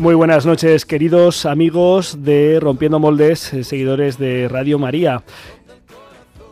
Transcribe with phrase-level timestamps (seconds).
[0.00, 5.22] Muy buenas noches, queridos amigos de Rompiendo Moldes, eh, seguidores de Radio María.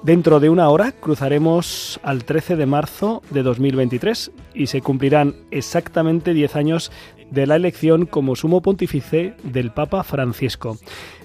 [0.03, 6.35] Dentro de una hora cruzaremos al 13 de marzo de 2023 y se cumplirán exactamente
[6.35, 6.93] 10 años
[7.31, 10.77] de la elección como sumo pontífice del Papa Francisco.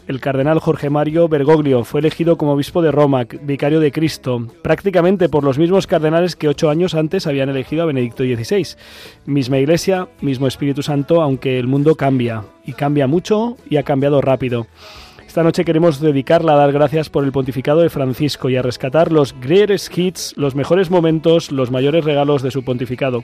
[0.06, 5.30] El cardenal Jorge Mario Bergoglio fue elegido como obispo de Roma, vicario de Cristo, prácticamente
[5.30, 8.76] por los mismos cardenales que ocho años antes habían elegido a Benedicto XVI.
[9.26, 14.20] Misma iglesia, mismo Espíritu Santo, aunque el mundo cambia, y cambia mucho y ha cambiado
[14.20, 14.68] rápido.
[15.34, 19.12] Esta noche queremos dedicarla a dar gracias por el pontificado de Francisco y a rescatar
[19.12, 23.24] los greatest hits, los mejores momentos, los mayores regalos de su pontificado.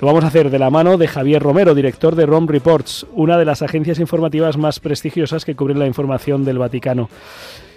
[0.00, 3.36] Lo vamos a hacer de la mano de Javier Romero, director de Rome Reports, una
[3.36, 7.10] de las agencias informativas más prestigiosas que cubren la información del Vaticano.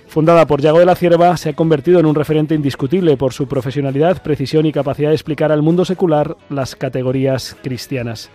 [0.05, 3.47] Fundada por Yago de la Cierva, se ha convertido en un referente indiscutible por su
[3.47, 8.29] profesionalidad, precisión y capacidad de explicar al mundo secular las categorías cristianas.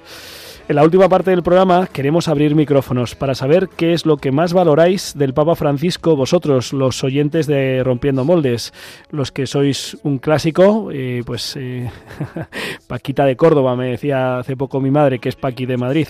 [0.69, 4.33] En la última parte del programa queremos abrir micrófonos para saber qué es lo que
[4.33, 8.73] más valoráis del Papa Francisco vosotros, los oyentes de Rompiendo Moldes,
[9.11, 11.89] los que sois un clásico, eh, pues eh,
[12.89, 16.09] Paquita de Córdoba, me decía hace poco mi madre, que es Paqui de Madrid,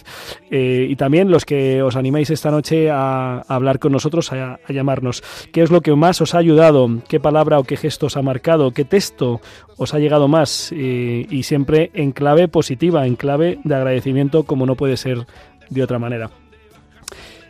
[0.50, 4.72] eh, y también los que os animáis esta noche a, hablar con nosotros, a, a
[4.72, 5.22] llamarnos.
[5.52, 6.88] ¿Qué es lo que más os ha ayudado?
[7.08, 8.70] ¿Qué palabra o qué gesto os ha marcado?
[8.70, 9.42] ¿Qué texto
[9.76, 10.72] os ha llegado más?
[10.72, 15.26] Y siempre en clave positiva, en clave de agradecimiento como no puede ser
[15.68, 16.30] de otra manera.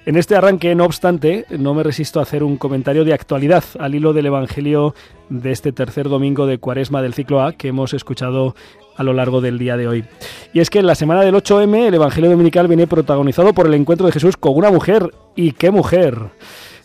[0.06, 3.96] En este arranque, no obstante, no me resisto a hacer un comentario de actualidad al
[3.96, 4.94] hilo del Evangelio
[5.30, 8.54] de este tercer domingo de Cuaresma del ciclo A que hemos escuchado
[8.96, 10.04] a lo largo del día de hoy.
[10.52, 13.74] Y es que en la semana del 8M el Evangelio Dominical viene protagonizado por el
[13.74, 15.10] encuentro de Jesús con una mujer.
[15.34, 16.16] ¿Y qué mujer?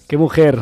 [0.08, 0.60] ¿Qué mujer?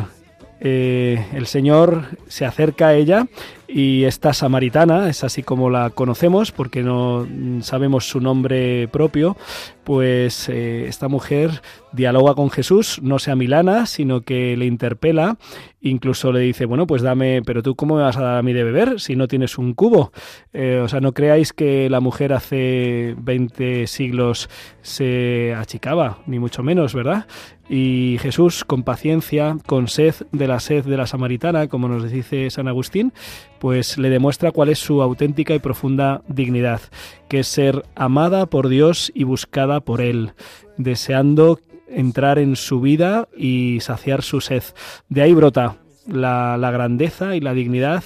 [0.60, 3.26] Eh, el Señor se acerca a ella
[3.72, 7.26] y esta samaritana, es así como la conocemos porque no
[7.60, 9.36] sabemos su nombre propio,
[9.84, 15.38] pues eh, esta mujer dialoga con Jesús, no sea milana, sino que le interpela,
[15.80, 18.52] incluso le dice, bueno, pues dame, pero tú cómo me vas a dar a mí
[18.52, 20.12] de beber si no tienes un cubo?
[20.52, 24.48] Eh, o sea, no creáis que la mujer hace 20 siglos
[24.82, 27.26] se achicaba, ni mucho menos, ¿verdad?
[27.68, 32.50] Y Jesús, con paciencia, con sed de la sed de la samaritana, como nos dice
[32.50, 33.12] San Agustín,
[33.60, 36.80] pues le demuestra cuál es su auténtica y profunda dignidad,
[37.28, 40.32] que es ser amada por Dios y buscada por Él,
[40.78, 44.62] deseando entrar en su vida y saciar su sed.
[45.08, 45.76] De ahí brota
[46.08, 48.02] la, la grandeza y la dignidad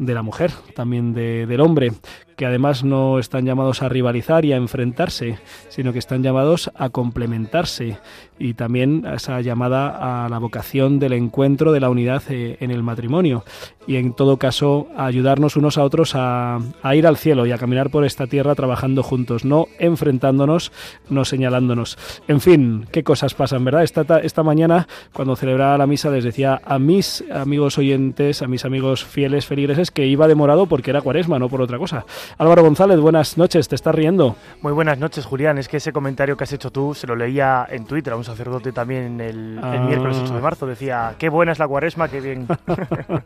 [0.00, 1.92] de la mujer, también de, del hombre,
[2.36, 5.38] que además no están llamados a rivalizar y a enfrentarse,
[5.68, 7.98] sino que están llamados a complementarse
[8.38, 12.70] y también a esa llamada a la vocación del encuentro, de la unidad eh, en
[12.70, 13.44] el matrimonio
[13.86, 17.52] y en todo caso a ayudarnos unos a otros a, a ir al cielo y
[17.52, 20.72] a caminar por esta tierra trabajando juntos, no enfrentándonos,
[21.10, 21.98] no señalándonos.
[22.26, 23.82] En fin, qué cosas pasan, ¿verdad?
[23.82, 28.46] Esta, ta- esta mañana, cuando celebraba la misa, les decía a mis amigos oyentes, a
[28.48, 32.04] mis amigos fieles feligreses, que iba demorado porque era cuaresma, no por otra cosa.
[32.38, 34.36] Álvaro González, buenas noches, ¿te estás riendo?
[34.62, 35.58] Muy buenas noches, Julián.
[35.58, 38.24] Es que ese comentario que has hecho tú se lo leía en Twitter a un
[38.24, 39.84] sacerdote también el, el Ah.
[39.86, 40.66] miércoles 8 de marzo.
[40.66, 42.46] Decía, qué buena es la cuaresma, qué bien.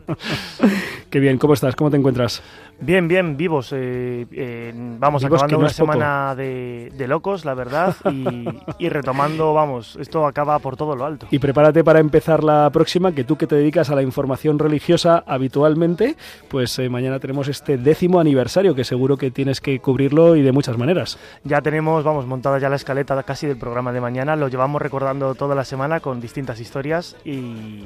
[1.09, 1.75] Qué bien, ¿cómo estás?
[1.75, 2.41] ¿Cómo te encuentras?
[2.79, 3.71] Bien, bien, vivos.
[3.73, 8.45] eh, eh, vamos, Vivos, acabando no una semana de, de locos, la verdad, y,
[8.79, 11.27] y retomando, vamos, esto acaba por todo lo alto.
[11.31, 15.23] Y prepárate para empezar la próxima, que tú que te dedicas a la información religiosa
[15.25, 16.15] habitualmente,
[16.49, 20.51] pues eh, mañana tenemos este décimo aniversario, que seguro que tienes que cubrirlo y de
[20.51, 21.17] muchas maneras.
[21.43, 24.35] Ya tenemos, vamos, montada ya la escaleta casi del programa de mañana.
[24.35, 27.85] Lo llevamos recordando toda la semana con distintas historias y,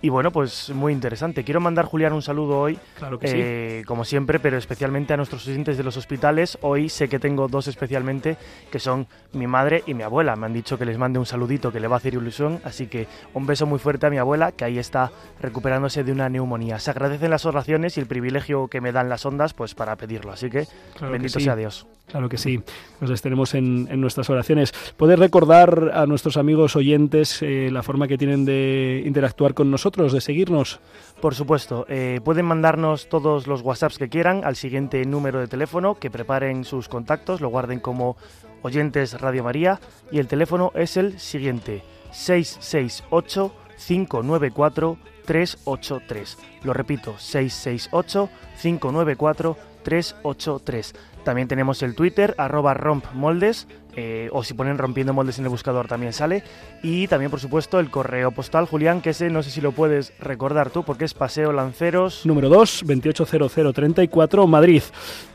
[0.00, 1.42] Y bueno, pues muy interesante.
[1.42, 5.46] Quiero mandar, Julián, un saludo hoy, Claro que eh, como siempre, pero especialmente a nuestros
[5.48, 6.56] oyentes de los hospitales.
[6.60, 8.36] Hoy sé que tengo dos especialmente,
[8.70, 10.36] que son mi madre y mi abuela.
[10.36, 12.86] Me han dicho que les mande un saludito que le va a hacer ilusión, así
[12.86, 15.10] que un beso muy fuerte a mi abuela, que ahí está
[15.40, 16.78] recuperándose de una neumonía.
[16.78, 20.30] Se agradecen las oraciones y el privilegio que me dan las ondas, pues para pedirlo.
[20.30, 21.44] Así que Claro que bendito sí.
[21.44, 21.86] sea Dios.
[22.08, 22.58] Claro que sí,
[23.00, 24.72] nos les tenemos en, en nuestras oraciones.
[24.96, 29.87] ¿Puedes recordar a nuestros amigos oyentes eh, la forma que tienen de interactuar con nosotros,
[29.92, 30.80] de seguirnos?
[31.20, 35.96] Por supuesto, eh, pueden mandarnos todos los WhatsApps que quieran al siguiente número de teléfono,
[35.96, 38.16] que preparen sus contactos, lo guarden como
[38.62, 39.80] oyentes Radio María
[40.12, 41.82] y el teléfono es el siguiente
[42.12, 43.52] 668
[43.86, 46.38] 594 383.
[46.62, 48.28] Lo repito, 668
[48.60, 50.94] 594 383.
[51.28, 55.86] También tenemos el Twitter, arroba rompmoldes, eh, o si ponen rompiendo moldes en el buscador
[55.86, 56.42] también sale.
[56.82, 60.14] Y también, por supuesto, el correo postal, Julián, que ese no sé si lo puedes
[60.20, 62.24] recordar tú, porque es Paseo Lanceros.
[62.24, 64.82] Número 2, 280034, Madrid.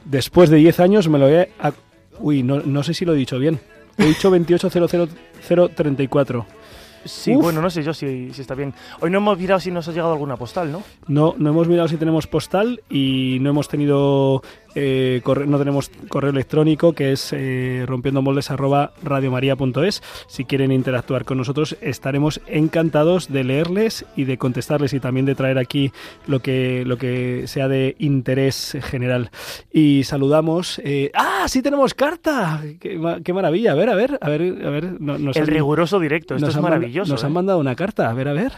[0.03, 1.51] Después de 10 años me lo he...
[1.61, 1.75] ac-
[2.19, 3.59] Uy, no, no sé si lo he dicho bien.
[3.99, 6.45] He dicho 2800034.
[7.05, 7.43] Sí, Uf.
[7.43, 8.73] bueno, no sé yo si, si está bien.
[9.01, 10.81] Hoy no hemos mirado si nos ha llegado alguna postal, ¿no?
[11.07, 14.41] No, no hemos mirado si tenemos postal y no hemos tenido
[14.75, 20.01] eh, corre- no tenemos correo electrónico que es eh, rompiendomoldes arroba radiomaria.es.
[20.27, 25.35] Si quieren interactuar con nosotros estaremos encantados de leerles y de contestarles y también de
[25.35, 25.91] traer aquí
[26.27, 29.29] lo que lo que sea de interés general.
[29.71, 30.79] Y saludamos.
[30.83, 31.45] eh, ¡Ah!
[31.47, 32.61] Sí tenemos carta.
[32.79, 33.73] Qué, ma- qué maravilla.
[33.73, 35.01] A ver, a ver, a ver, a ver.
[35.01, 37.11] no- nos el han- riguroso directo, esto es maravilloso.
[37.11, 38.09] Nos han mandado una carta.
[38.09, 38.51] A ver, a ver.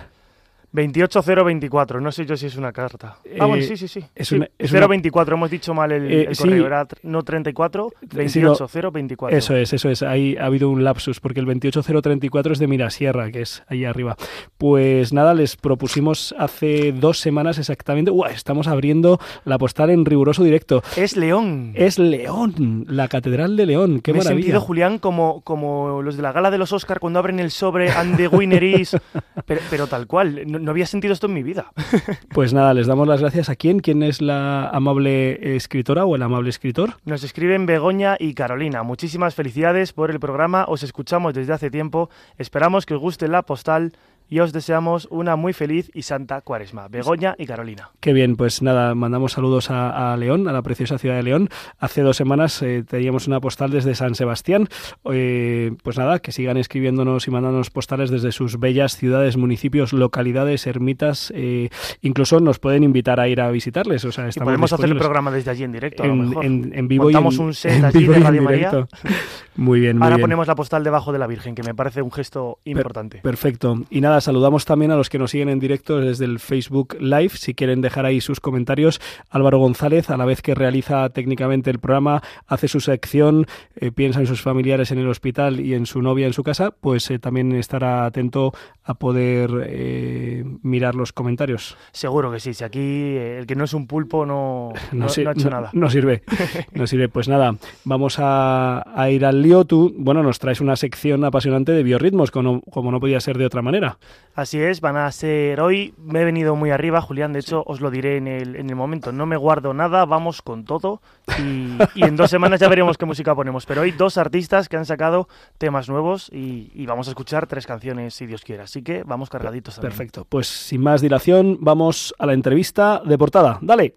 [0.76, 3.16] 28024, no sé yo si es una carta.
[3.18, 4.04] ah, Eh, bueno, sí, sí, sí.
[4.16, 6.44] es Sí, una- es una- 024, hemos dicho mal el, Eh, el sí.
[6.44, 7.90] correo, era no 34,
[8.28, 8.50] Sí, no.
[8.50, 9.38] 28024.
[9.38, 10.04] Eso es, eso es.
[10.04, 14.16] Ahí ha habido un lapsus, porque el 28034 es de Mirasierra, que es ahí arriba.
[14.58, 18.12] Pues nada, les propusimos hace dos semanas exactamente.
[18.12, 18.30] ¡Uah!
[18.32, 20.84] Estamos abriendo la postal en riguroso directo.
[20.98, 21.72] Es León.
[21.76, 24.02] Es León, la Catedral de León.
[24.02, 24.44] ¡Qué Me he maravilla!
[24.44, 27.90] sentido, Julián, como, como los de la gala de los Oscar cuando abren el sobre
[27.92, 28.96] and the winner is.
[29.46, 31.72] pero, pero tal cual, no, no había sentido esto en mi vida.
[32.34, 33.80] Pues nada, les damos las gracias a quién.
[33.80, 36.96] ¿Quién es la amable escritora o el amable escritor?
[37.06, 38.84] Nos escriben Begoña y Carolina.
[38.84, 40.66] Muchísimas felicidades por el programa.
[40.68, 42.10] Os escuchamos desde hace tiempo.
[42.38, 43.94] Esperamos que os guste la postal
[44.30, 46.88] y os deseamos una muy feliz y santa cuaresma.
[46.88, 47.90] Begoña y Carolina.
[48.00, 51.50] Qué bien, pues nada, mandamos saludos a, a León, a la preciosa ciudad de León.
[51.80, 54.68] Hace dos semanas eh, teníamos una postal desde San Sebastián.
[55.12, 60.66] Eh, pues nada, que sigan escribiéndonos y mandándonos postales desde sus bellas ciudades, municipios, localidades,
[60.68, 61.32] ermitas.
[61.36, 61.70] eh,
[62.02, 64.04] incluso nos pueden invitar a ir a visitarles.
[64.06, 66.30] O sea, Y estamos podemos hacer el programa desde allí en directo, a lo en,
[66.30, 66.46] mejor.
[66.46, 68.42] en- en vivo Montamos y en, un set en allí vivo de y en Radio
[68.42, 68.72] María.
[69.58, 70.24] Muy bien, muy Ahora bien.
[70.26, 73.20] ponemos la postal debajo de la Virgen, que me parece un gesto importante.
[73.20, 73.78] Perfecto.
[73.90, 77.30] Y nada, saludamos también a los que nos siguen en directo desde el Facebook Live.
[77.36, 79.00] Si quieren dejar ahí sus comentarios,
[79.30, 84.20] Álvaro González, a la vez que realiza técnicamente el programa, hace su sección, eh, piensa
[84.20, 87.20] en sus familiares en el hospital y en su novia en su casa, pues eh,
[87.20, 88.54] también estará atento
[88.84, 91.78] a poder eh, mirar los comentarios.
[91.92, 92.54] Seguro que sí.
[92.54, 95.70] Si aquí el que no es un pulpo no, no, ha hecho nada.
[95.74, 96.24] no sirve.
[96.74, 97.08] No sirve.
[97.10, 97.56] Pues nada,
[97.86, 102.62] vamos a, a ir al Tú, bueno, nos traes una sección apasionante de biorritmos, como,
[102.62, 103.98] como no podía ser de otra manera.
[104.34, 105.94] Así es, van a ser hoy.
[105.98, 107.32] Me he venido muy arriba, Julián.
[107.32, 109.12] De hecho, os lo diré en el, en el momento.
[109.12, 111.02] No me guardo nada, vamos con todo.
[111.40, 113.66] Y, y en dos semanas ya veremos qué música ponemos.
[113.66, 115.28] Pero hoy dos artistas que han sacado
[115.58, 118.64] temas nuevos y, y vamos a escuchar tres canciones, si Dios quiere.
[118.64, 119.92] Así que vamos cargaditos también.
[119.92, 120.26] Perfecto.
[120.28, 123.60] Pues sin más dilación, vamos a la entrevista de portada.
[123.62, 123.96] Dale.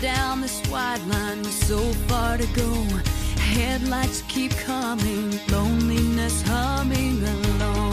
[0.00, 2.72] Down this white line with so far to go.
[3.38, 7.88] Headlights keep coming, loneliness humming along.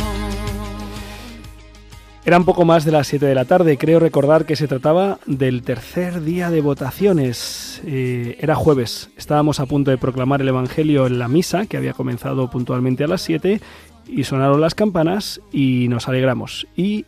[2.25, 3.77] Era un poco más de las 7 de la tarde.
[3.77, 7.83] Creo recordar que se trataba del tercer día de votaciones.
[7.85, 9.12] Eh, era jueves.
[9.15, 13.07] Estábamos a punto de proclamar el Evangelio en la misa, que había comenzado puntualmente a
[13.07, 13.62] las 7,
[14.07, 16.65] y sonaron las campanas y nos alegramos.
[16.75, 17.05] Y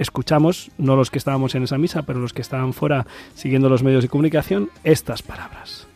[0.00, 3.82] escuchamos, no los que estábamos en esa misa, pero los que estaban fuera siguiendo los
[3.82, 5.89] medios de comunicación, estas palabras.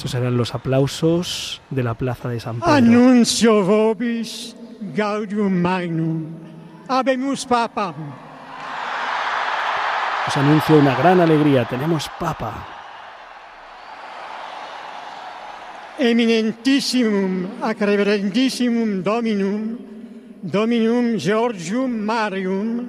[0.00, 2.72] Esos eran los aplausos de la plaza de San Pedro.
[2.72, 4.56] Annuncio vobis
[4.96, 6.24] gaudium magnum.
[6.88, 7.94] Habemus papa.
[10.26, 11.66] Os anuncio una gran alegría.
[11.66, 12.66] Tenemos papa.
[15.98, 19.76] Eminentissimum ac reverendissimum Dominum,
[20.40, 22.88] Dominum Georgium Marium,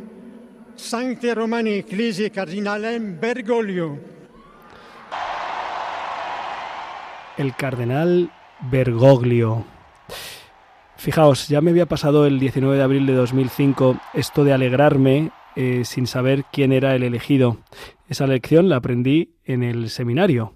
[0.78, 4.00] Sancte Romani Ecclesiae Cardinalem Bergoglio.
[7.42, 8.30] El cardenal
[8.70, 9.66] Bergoglio.
[10.96, 15.82] Fijaos, ya me había pasado el 19 de abril de 2005 esto de alegrarme eh,
[15.84, 17.58] sin saber quién era el elegido.
[18.08, 20.54] Esa lección la aprendí en el seminario.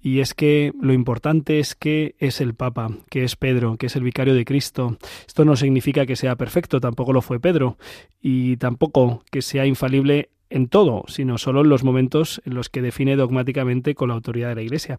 [0.00, 3.96] Y es que lo importante es que es el Papa, que es Pedro, que es
[3.96, 4.98] el vicario de Cristo.
[5.26, 7.76] Esto no significa que sea perfecto, tampoco lo fue Pedro,
[8.22, 12.82] y tampoco que sea infalible en todo, sino solo en los momentos en los que
[12.82, 14.96] define dogmáticamente con la autoridad de la Iglesia.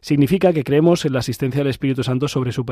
[0.00, 2.64] Significa que creemos en la asistencia del Espíritu Santo sobre su,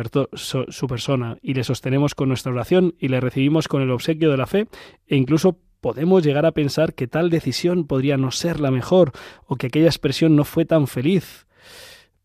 [0.68, 4.36] su persona y le sostenemos con nuestra oración y le recibimos con el obsequio de
[4.36, 4.66] la fe
[5.06, 9.12] e incluso podemos llegar a pensar que tal decisión podría no ser la mejor
[9.46, 11.46] o que aquella expresión no fue tan feliz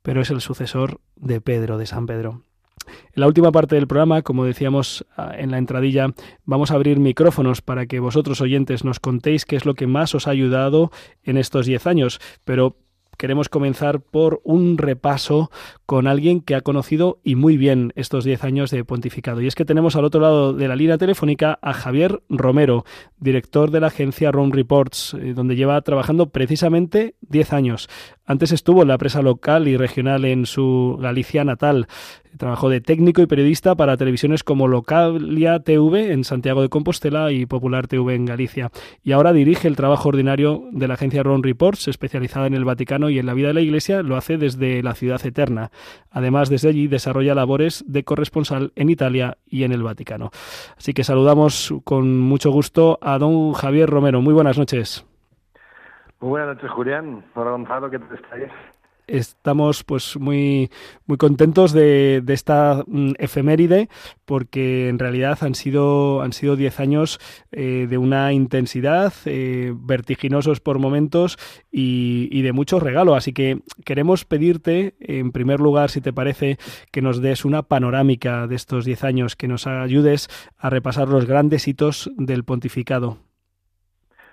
[0.01, 2.43] pero es el sucesor de Pedro, de San Pedro.
[3.13, 6.13] En la última parte del programa, como decíamos ah, en la entradilla,
[6.46, 10.15] vamos a abrir micrófonos para que vosotros oyentes nos contéis qué es lo que más
[10.15, 10.91] os ha ayudado
[11.24, 12.77] en estos diez años, pero
[13.17, 15.51] queremos comenzar por un repaso
[15.89, 19.41] con alguien que ha conocido y muy bien estos 10 años de pontificado.
[19.41, 22.86] Y es que tenemos al otro lado de la línea telefónica a Javier Romero,
[23.17, 27.89] director de la agencia Rome Reports, eh, donde lleva trabajando precisamente 10 años.
[28.29, 31.88] Antes estuvo en la presa local y regional en su Galicia natal.
[32.38, 37.48] Trabajó de técnico y periodista para televisiones como Localia TV en Santiago de Compostela y
[37.48, 38.69] Popular TV en Galicia.
[39.03, 43.10] Y ahora dirige el trabajo ordinario de la agencia Ron Reports, especializada en el Vaticano
[43.10, 44.03] y en la vida de la Iglesia.
[44.03, 45.72] Lo hace desde la Ciudad Eterna.
[46.12, 50.31] Además, desde allí desarrolla labores de corresponsal en Italia y en el Vaticano.
[50.77, 54.21] Así que saludamos con mucho gusto a don Javier Romero.
[54.21, 55.05] Muy buenas noches.
[56.19, 57.24] Muy buenas noches, Julián.
[57.33, 58.51] Hola, Gonzalo, ¿qué estáis?
[59.09, 60.69] Estamos pues muy
[61.05, 63.89] muy contentos de, esta mm, efeméride
[64.25, 67.19] porque en realidad han sido han sido diez años
[67.51, 71.37] eh, de una intensidad eh, vertiginosos por momentos
[71.71, 73.15] y, de mucho regalo.
[73.15, 76.57] Así que queremos pedirte en primer lugar si te parece
[76.91, 81.25] que nos des una panorámica de estos diez años que nos ayudes a repasar los
[81.25, 83.17] grandes hitos del pontificado.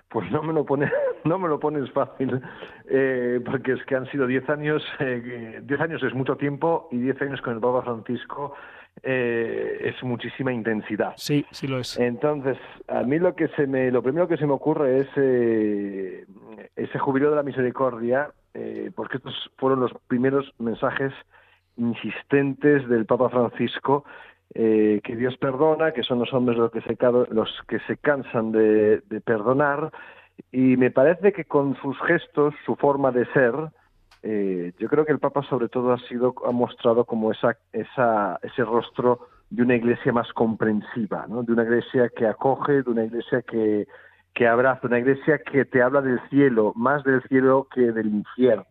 [0.09, 0.89] Pues no me lo pones,
[1.27, 2.41] no me lo pones fácil,
[2.89, 6.97] eh, porque es que han sido diez años, eh, diez años es mucho tiempo y
[6.97, 8.53] diez años con el Papa Francisco
[9.03, 11.13] eh, es muchísima intensidad.
[11.17, 11.97] Sí, sí lo es.
[11.99, 12.57] Entonces,
[12.87, 16.25] a mí lo que se me, lo primero que se me ocurre es eh,
[16.75, 21.13] ese jubileo de la misericordia, eh, porque estos fueron los primeros mensajes
[21.75, 24.03] insistentes del Papa Francisco
[24.53, 26.97] eh, que Dios perdona, que son los hombres los que se,
[27.31, 29.91] los que se cansan de, perdonar,
[30.51, 33.53] y me parece que con sus gestos, su forma de ser,
[34.23, 38.39] eh, yo creo que el Papa sobre todo ha sido ha mostrado como esa, esa,
[38.41, 41.43] ese rostro de una iglesia más comprensiva, ¿no?
[41.43, 43.87] de una iglesia que acoge, de una iglesia que,
[44.33, 48.65] que abraza, una iglesia que te habla del cielo, más del cielo que del infierno,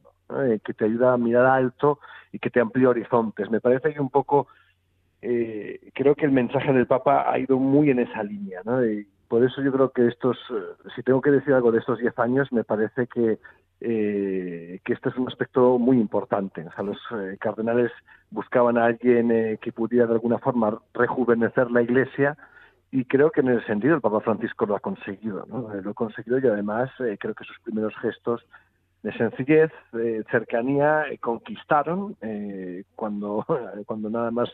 [0.44, 2.00] eh, que te ayuda a mirar alto
[2.32, 3.50] y que te amplía horizontes.
[3.50, 4.48] Me parece que un poco
[5.22, 8.80] eh, creo que el mensaje del Papa ha ido muy en esa línea, ¿no?
[9.28, 12.18] Por eso yo creo que estos, eh, si tengo que decir algo de estos diez
[12.18, 13.38] años, me parece que
[13.78, 16.64] eh, que este es un aspecto muy importante.
[16.66, 17.92] O sea, los eh, cardenales
[18.30, 22.38] buscaban a alguien que pudiera de alguna forma rejuvenecer la Iglesia
[22.90, 25.44] y creo que en ese sentido el Papa Francisco lo ha conseguido.
[25.46, 25.68] ¿no?
[25.74, 28.46] lo ha conseguido y además creo que sus primeros gestos
[29.02, 29.70] de sencillez,
[30.30, 32.16] cercanía, conquistaron
[32.94, 33.44] cuando,
[33.86, 34.48] cuando nada más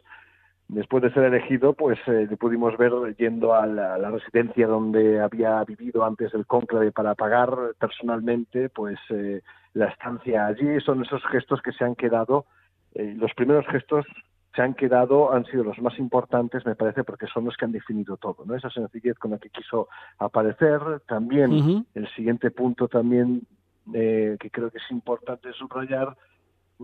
[0.68, 5.62] después de ser elegido, pues eh, le pudimos ver yendo a la, residencia donde había
[5.64, 9.42] vivido antes del cónclave para pagar personalmente, pues eh,
[9.74, 10.80] la estancia allí.
[10.80, 12.46] Son esos gestos que se han quedado,
[12.94, 14.06] eh, los primeros gestos
[14.54, 17.72] se han quedado, han sido los más importantes, me parece, porque son los que han
[17.72, 18.54] definido todo, ¿no?
[18.54, 19.88] Esa sencillez con la que quiso
[20.18, 21.00] aparecer.
[21.06, 23.46] También el siguiente punto también
[23.90, 26.14] que creo que es importante subrayar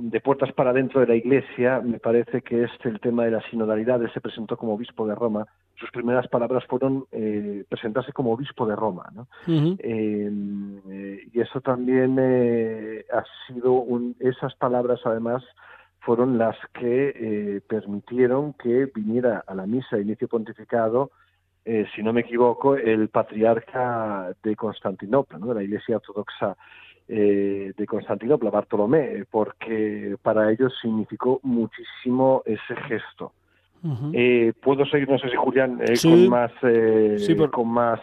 [0.01, 3.43] de puertas para dentro de la Iglesia, me parece que es el tema de la
[3.51, 4.01] sinodalidad.
[4.03, 5.47] Él se presentó como obispo de Roma.
[5.77, 9.11] Sus primeras palabras fueron eh, presentarse como obispo de Roma.
[9.13, 9.27] ¿no?
[9.49, 15.45] Eh, y eso también eh, ha sido un, esas palabras, además,
[16.01, 21.11] fueron las que eh, permitieron que viniera a la misa de inicio pontificado,
[21.95, 25.49] si no me equivoco, el patriarca de Constantinopla, ¿no?
[25.49, 26.57] de la Iglesia ortodoxa
[27.09, 33.33] eh, de Constantinopla, Bartolomé, porque para ellos significó muchísimo ese gesto.
[34.13, 36.51] Eh, puedo seguir, no sé si Julián, eh, con más,
[37.51, 38.01] con más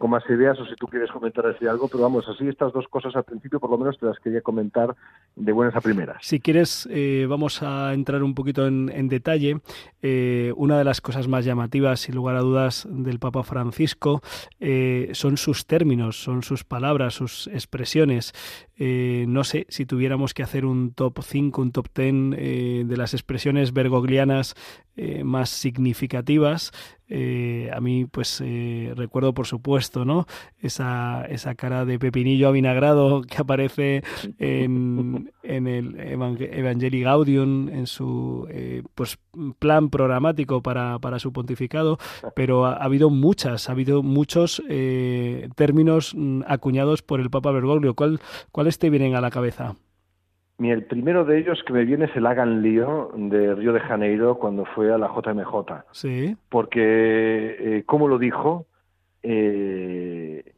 [0.00, 2.88] con más ideas o si tú quieres comentar así algo, pero vamos, así estas dos
[2.88, 4.96] cosas al principio por lo menos te las quería comentar
[5.36, 6.16] de buenas a primeras.
[6.22, 9.60] Si quieres, eh, vamos a entrar un poquito en, detalle.
[10.00, 14.22] Eh, una de las cosas más llamativas, sin lugar a dudas, del Papa Francisco
[14.58, 18.32] eh, son sus términos, son sus palabras, sus expresiones.
[18.78, 23.74] no sé si tuviéramos que hacer un top 5, un top 10 de las expresiones
[23.74, 24.54] bergoglianas
[25.24, 26.72] más significativas.
[27.12, 30.26] Eh, a mí, pues eh, recuerdo, por supuesto, ¿no?
[30.62, 34.04] Esa, esa cara de pepinillo avinagrado que aparece
[34.38, 39.18] en, en el Evangelii Gaudium, en su eh, pues,
[39.58, 41.98] plan programático para, para, su pontificado,
[42.36, 44.62] pero ha, habido muchas, ha habido muchos
[45.56, 47.94] términos mm, acuñados por el Papa Bergoglio.
[47.94, 48.20] ¿Cuál,
[48.52, 49.74] ¿Cuáles te vienen a la cabeza?
[50.68, 54.34] El primero de ellos que me viene es el Hagan Lío de Río de Janeiro
[54.38, 55.84] cuando fue a la JMJ.
[55.92, 56.36] Sí.
[56.50, 58.66] Porque, eh, como lo dijo,
[59.22, 60.52] eh,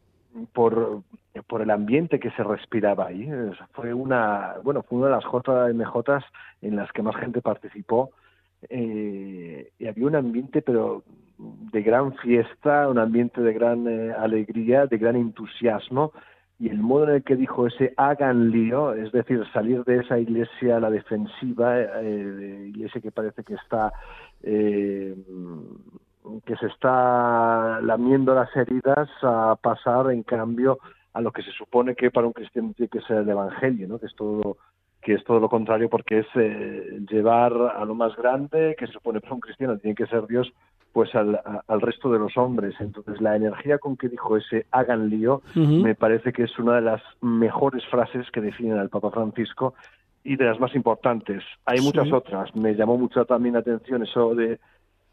[0.52, 1.02] por,
[1.46, 3.30] por el ambiente que se respiraba ahí.
[3.74, 6.24] Fue una, bueno, fue una de las JMJ
[6.62, 8.10] en las que más gente participó.
[8.68, 11.04] Eh, y había un ambiente, pero
[11.38, 13.86] de gran fiesta, un ambiente de gran
[14.18, 16.12] alegría, de gran entusiasmo
[16.58, 20.18] y el modo en el que dijo ese hagan lío, es decir, salir de esa
[20.18, 23.92] iglesia a la defensiva, eh, iglesia que parece que está
[24.42, 25.16] eh,
[26.44, 30.78] que se está lamiendo las heridas, a pasar en cambio
[31.12, 33.98] a lo que se supone que para un cristiano tiene que ser el evangelio, ¿no?
[33.98, 34.56] que es todo
[35.02, 38.92] que es todo lo contrario porque es eh, llevar a lo más grande que se
[38.92, 40.52] supone para un cristiano tiene que ser Dios
[40.92, 42.74] pues al, al, resto de los hombres.
[42.80, 46.82] Entonces, la energía con que dijo ese hagan lío me parece que es una de
[46.82, 49.74] las mejores frases que definen al Papa Francisco
[50.24, 51.42] y de las más importantes.
[51.64, 52.54] Hay muchas otras.
[52.54, 54.60] Me llamó mucho también la atención eso de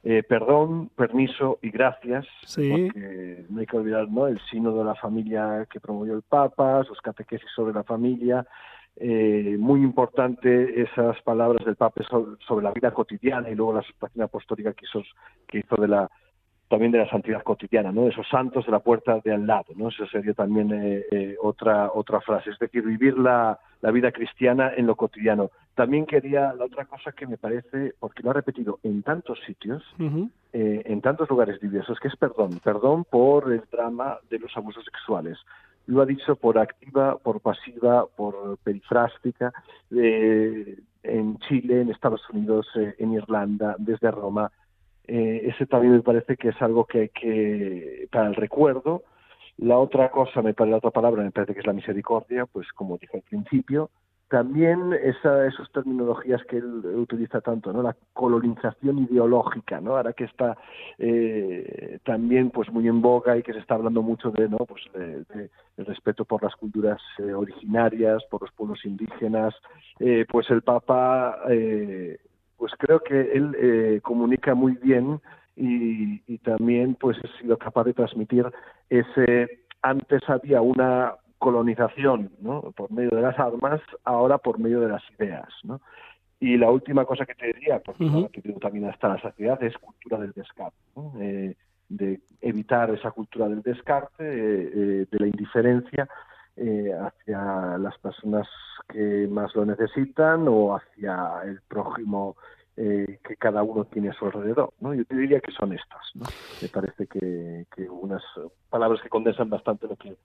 [0.01, 2.25] eh, perdón, permiso y gracias,
[2.55, 4.27] porque no hay que olvidar ¿no?
[4.27, 8.45] el sino de la familia que promovió el Papa, sus catequesis sobre la familia,
[9.01, 12.03] eh, muy importante esas palabras del Papa
[12.45, 15.01] sobre, la vida cotidiana y luego la situación apostólica que hizo,
[15.47, 16.09] que hizo de la
[16.67, 18.07] también de la santidad cotidiana, ¿no?
[18.07, 19.87] Esos santos de la puerta de al lado, ¿no?
[19.87, 24.73] Eso sería también eh, eh, otra otra frase, es decir, vivir la, la, vida cristiana
[24.75, 25.49] en lo cotidiano.
[25.73, 29.81] También quería la otra cosa que me parece, porque lo ha repetido en tantos sitios,
[30.51, 35.39] en tantos lugares diversos, que es perdón, perdón por el drama de los abusos sexuales,
[35.89, 39.51] lo ha dicho por activa, por pasiva, por perifrástica,
[39.89, 44.51] eh, en Chile, en Estados Unidos, eh, en Irlanda, desde Roma.
[45.07, 49.01] Eh, ese también me parece que es algo que, que para el recuerdo.
[49.57, 52.71] La otra cosa, me parece, la otra palabra me parece que es la misericordia, pues
[52.73, 53.89] como dije al principio,
[54.29, 57.81] también esa, esas terminologías que él utiliza tanto, ¿no?
[57.81, 59.97] La colonización ideológica, ¿no?
[59.97, 60.55] Ahora que está
[60.99, 64.57] eh, también pues muy en boga y que se está hablando mucho de, ¿no?
[64.57, 69.55] Pues de, el respeto por las culturas eh, originarias, por los pueblos indígenas,
[69.99, 72.19] eh, pues el Papa, eh,
[72.55, 75.19] pues creo que él comunica muy bien
[75.55, 78.45] y, y también pues ha sido capaz de transmitir
[78.89, 82.71] ese antes había una colonización ¿no?
[82.75, 85.47] por medio de las armas, ahora por medio de las ideas.
[85.63, 85.81] ¿no?
[86.39, 89.77] Y la última cosa que te diría, porque uh que también hasta la sociedad, es
[89.77, 90.77] cultura del descarte.
[91.19, 91.55] Eh,
[91.89, 96.07] de evitar esa cultura del descarte, eh, eh, de la indiferencia
[97.01, 98.45] hacia las personas
[98.89, 102.35] que más lo necesitan o hacia el prójimo
[102.79, 104.73] que cada uno tiene a su alrededor.
[104.79, 104.93] ¿no?
[104.93, 106.01] Yo te diría que son estas.
[106.15, 106.25] ¿no?
[106.61, 108.23] Me parece que, que unas
[108.69, 110.15] palabras que condensan bastante lo que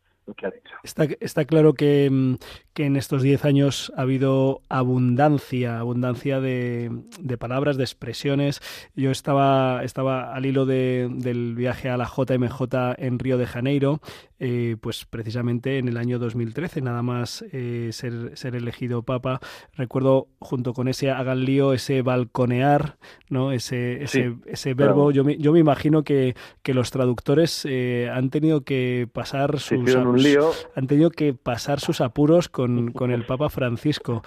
[0.82, 2.34] Está, está claro que, mm,
[2.72, 6.90] que, en estos 10 años ha habido abundancia, abundancia de,
[7.20, 8.60] de, palabras, de expresiones.
[8.94, 14.00] Yo estaba, estaba al hilo de, del viaje a la JMJ en Río de Janeiro,
[14.46, 19.40] eh, pues precisamente en el año 2013, nada más eh, ser, ser, elegido papa.
[19.72, 22.98] Recuerdo junto con ese hagan lío, ese balconear,
[23.30, 23.52] ¿no?
[23.52, 25.10] ese, ese, ese verbo.
[25.12, 29.80] Yo, me, yo me imagino que, que los traductores eh, han tenido que pasar sus
[30.76, 34.22] han tenido que pasar sus apuros con con, el Papa Francisco.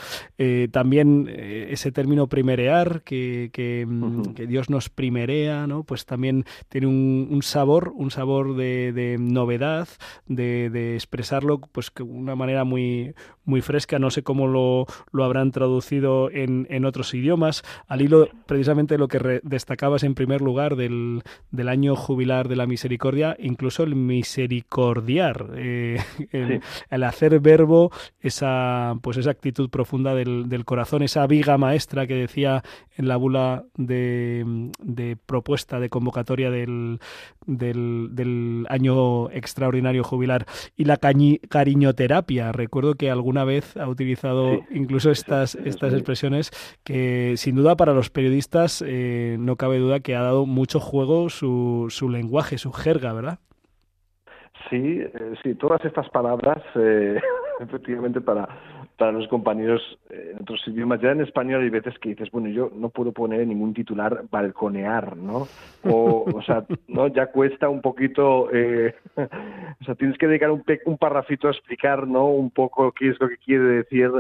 [0.71, 5.83] También ese término primerear, que, que, mm, que, Dios nos primerea, ¿no?
[5.83, 9.87] pues también tiene un, un sabor, un sabor de, de novedad,
[10.27, 13.13] de, de, expresarlo pues de una manera muy,
[13.45, 13.99] muy fresca.
[13.99, 17.63] No sé cómo lo, lo habrán traducido en, en otros idiomas.
[17.87, 22.55] Al hilo, precisamente lo que re, destacabas en primer lugar del, del año jubilar de
[22.55, 25.97] la misericordia, incluso el misericordiar, eh,
[26.31, 26.67] el, sí.
[26.89, 32.15] el, hacer verbo esa, pues esa actitud profunda del, del, corazón, esa viga maestra que
[32.15, 32.63] decía
[32.97, 36.99] en la bula de, de propuesta de convocatoria del,
[37.45, 40.45] del, del, año extraordinario jubilar
[40.75, 42.51] y la cañi, cariñoterapia.
[42.51, 44.61] Recuerdo que alguna vez ha utilizado sí.
[44.71, 46.51] incluso estas, estas expresiones
[46.83, 51.29] que sin duda para los periodistas eh, no cabe duda que ha dado mucho juego
[51.29, 53.39] su, su lenguaje, su jerga, ¿verdad?
[54.69, 57.19] Sí, eh, sí, todas estas palabras, eh,
[57.59, 58.47] efectivamente, para,
[58.97, 62.49] para los compañeros eh, en otros idiomas, ya en español hay veces que dices, bueno,
[62.49, 65.47] yo no puedo poner ningún titular balconear, ¿no?
[65.83, 67.07] O, o sea, ¿no?
[67.07, 68.95] ya cuesta un poquito, eh,
[69.81, 72.25] o sea, tienes que dedicar un, un parrafito a explicar, ¿no?
[72.27, 74.11] Un poco qué es lo que quiere decir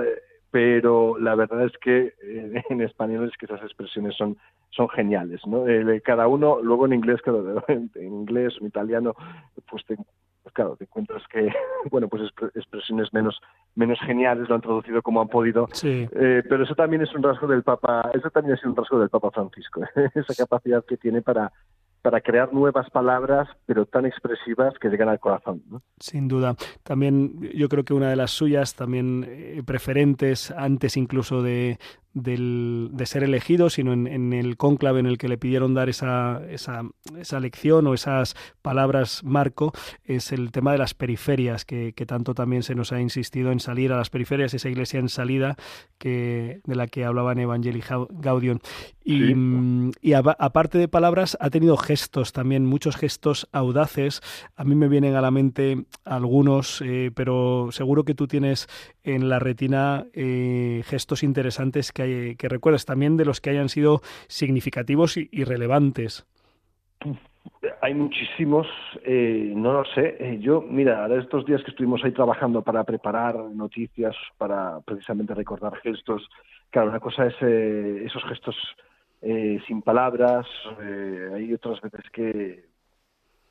[0.49, 4.37] pero la verdad es que eh, en español es que esas expresiones son
[4.69, 5.67] son geniales, ¿no?
[5.67, 9.15] Eh, cada uno, luego en inglés, claro, en inglés o en italiano,
[9.69, 9.95] pues, te,
[10.47, 11.49] pues claro, te encuentras que,
[11.91, 12.23] bueno, pues
[12.55, 13.37] expresiones menos
[13.75, 16.07] menos geniales lo han traducido como han podido, sí.
[16.13, 18.97] eh, pero eso también es un rasgo del Papa, eso también ha sido un rasgo
[18.97, 19.81] del Papa Francisco,
[20.15, 21.51] esa capacidad que tiene para
[22.01, 25.61] para crear nuevas palabras, pero tan expresivas que llegan al corazón.
[25.69, 25.81] ¿no?
[25.99, 26.55] Sin duda.
[26.83, 31.79] También yo creo que una de las suyas, también eh, preferentes, antes incluso de,
[32.23, 35.89] del, de ser elegido, sino en, en, el cónclave en el que le pidieron dar
[35.89, 36.83] esa, esa,
[37.19, 39.71] esa, lección o esas palabras marco,
[40.03, 43.59] es el tema de las periferias, que, que, tanto también se nos ha insistido en
[43.59, 45.55] salir a las periferias, esa iglesia en salida
[45.97, 48.59] que, de la que hablaba en Evangelii Gaudium.
[49.03, 49.91] Y, sí.
[50.01, 54.21] y a, aparte de palabras, ha tenido gestos también, muchos gestos audaces.
[54.55, 58.67] A mí me vienen a la mente algunos, eh, pero seguro que tú tienes
[59.03, 62.06] en la retina eh, gestos interesantes que, hay,
[62.37, 66.25] que recuerdas también de los que hayan sido significativos y, relevantes.
[67.81, 68.67] Hay muchísimos,
[69.03, 70.17] eh, no lo sé.
[70.19, 75.33] Eh, yo, mira, ahora estos días que estuvimos ahí trabajando para preparar noticias, para precisamente
[75.33, 76.27] recordar gestos,
[76.69, 78.55] claro, una cosa es eh, esos gestos
[79.21, 80.45] eh, sin palabras,
[80.81, 82.65] eh, hay otras veces que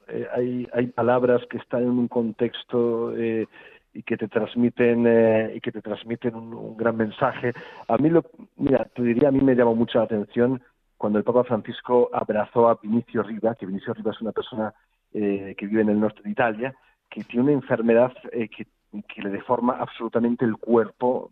[0.08, 3.48] eh, hay, hay palabras que están en un contexto eh,
[3.96, 7.54] y que te transmiten eh, y que te transmiten un, gran mensaje.
[7.88, 8.24] A mí lo,
[8.56, 10.62] mira, te diría, a mí me llamó mucho la atención
[10.98, 14.74] cuando el Papa Francisco abrazó a Vinicio Riva, que Vinicio Riva es una persona
[15.14, 16.74] eh, que vive en el norte de Italia,
[17.09, 18.66] que tiene una enfermedad eh, que,
[19.02, 21.30] que, le deforma absolutamente el cuerpo,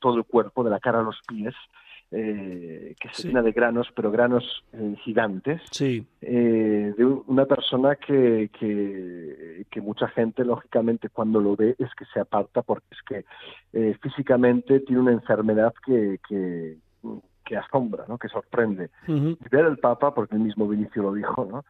[0.00, 1.54] todo el cuerpo, de la cara a los pies,
[2.10, 3.28] eh, que se sí.
[3.28, 6.06] llena de granos, pero granos eh, gigantes, sí.
[6.20, 12.04] eh, de una persona que, que, que, mucha gente, lógicamente, cuando lo ve es que
[12.12, 16.78] se aparta porque es que físicamente tiene una enfermedad que, que,
[17.44, 18.18] que asombra, ¿no?
[18.18, 18.90] que sorprende.
[19.08, 19.38] Uh -huh.
[19.44, 21.64] Y ver al Papa, porque el mismo Vinicio lo dijo, ¿no?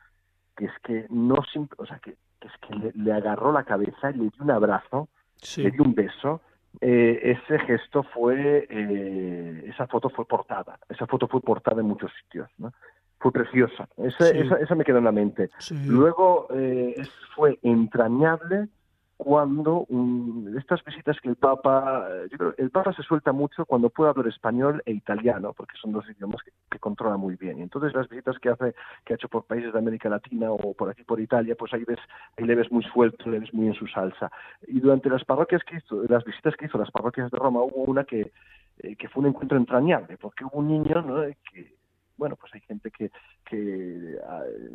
[0.56, 1.36] que es que no
[1.76, 4.50] o sea, que, que es que le, le, agarró la cabeza y le dio un
[4.50, 5.62] abrazo, sí.
[5.62, 6.40] le dio un beso,
[6.80, 12.10] eh, ese gesto fue, eh, esa foto fue portada, esa foto fue portada en muchos
[12.22, 12.72] sitios, ¿no?
[13.18, 14.38] Fue preciosa, esa, sí.
[14.38, 15.48] esa, esa, me quedó en la mente.
[15.58, 15.74] Sí.
[15.86, 16.94] Luego eh,
[17.34, 18.68] fue entrañable
[19.16, 23.88] cuando um, estas visitas que el Papa, yo creo, el Papa se suelta mucho cuando
[23.88, 27.58] puede hablar español e italiano, porque son dos idiomas que, controla muy bien.
[27.58, 28.74] Y entonces las visitas que hace,
[29.04, 31.84] que ha hecho por países de América Latina o por aquí por Italia, pues ahí
[31.84, 32.00] ves,
[32.36, 34.30] ahí le ves muy suelto, le ves muy en su salsa.
[34.66, 37.84] Y durante las parroquias que hizo, las visitas que hizo, las parroquias de Roma, hubo
[37.84, 38.32] una que,
[38.80, 41.22] eh, que fue un encuentro entrañable, porque hubo un niño, ¿no?
[41.50, 41.74] que
[42.16, 43.10] bueno, pues hay gente que,
[43.44, 44.18] que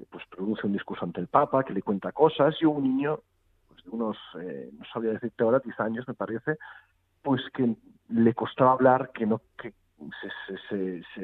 [0.10, 3.20] pues produce un discurso ante el Papa, que le cuenta cosas, y un niño
[3.88, 6.58] unos, eh, no sabría decirte ahora, 10 años me parece,
[7.22, 7.76] pues que
[8.10, 9.74] le costaba hablar, que no, que
[10.22, 11.22] se, se, se, se,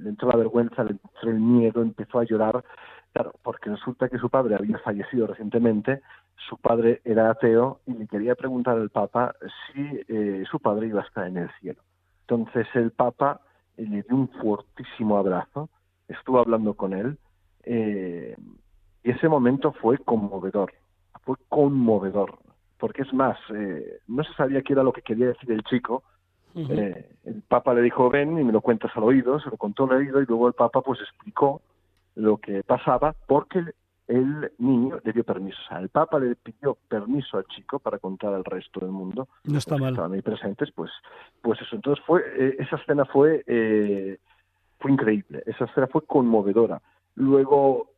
[0.00, 2.64] le entró la vergüenza, le entró el miedo, empezó a llorar,
[3.12, 6.02] claro, porque resulta que su padre había fallecido recientemente,
[6.48, 9.34] su padre era ateo y le quería preguntar al Papa
[9.66, 11.80] si eh, su padre iba a estar en el cielo.
[12.22, 13.40] Entonces el Papa
[13.76, 15.70] le dio un fuertísimo abrazo,
[16.08, 17.18] estuvo hablando con él,
[17.62, 18.36] eh,
[19.02, 20.72] y ese momento fue conmovedor
[21.24, 22.38] fue conmovedor,
[22.78, 26.02] porque es más, eh, no se sabía qué era lo que quería decir el chico.
[26.54, 26.78] Uh -huh.
[26.78, 29.84] eh, el Papa le dijo, ven y me lo cuentas al oído, se lo contó
[29.84, 31.60] al oído y luego el Papa pues explicó
[32.14, 33.62] lo que pasaba, porque
[34.08, 35.58] el niño le dio permiso.
[35.64, 39.28] O sea, el Papa le pidió permiso al chico para contar al resto del mundo.
[39.44, 39.90] No está mal.
[39.90, 40.90] Estaban ahí presentes, pues,
[41.42, 41.76] pues eso.
[41.76, 44.18] Entonces fue, eh, esa escena fue, eh,
[44.78, 45.42] fue increíble.
[45.46, 46.80] Esa escena fue conmovedora.
[47.16, 47.90] Luego,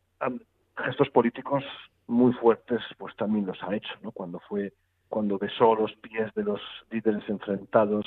[0.77, 1.63] gestos políticos
[2.09, 4.11] muy fuertes, pues también los ha hecho, ¿no?
[4.11, 4.73] Cuando fue,
[5.07, 8.05] cuando besó los pies de los líderes enfrentados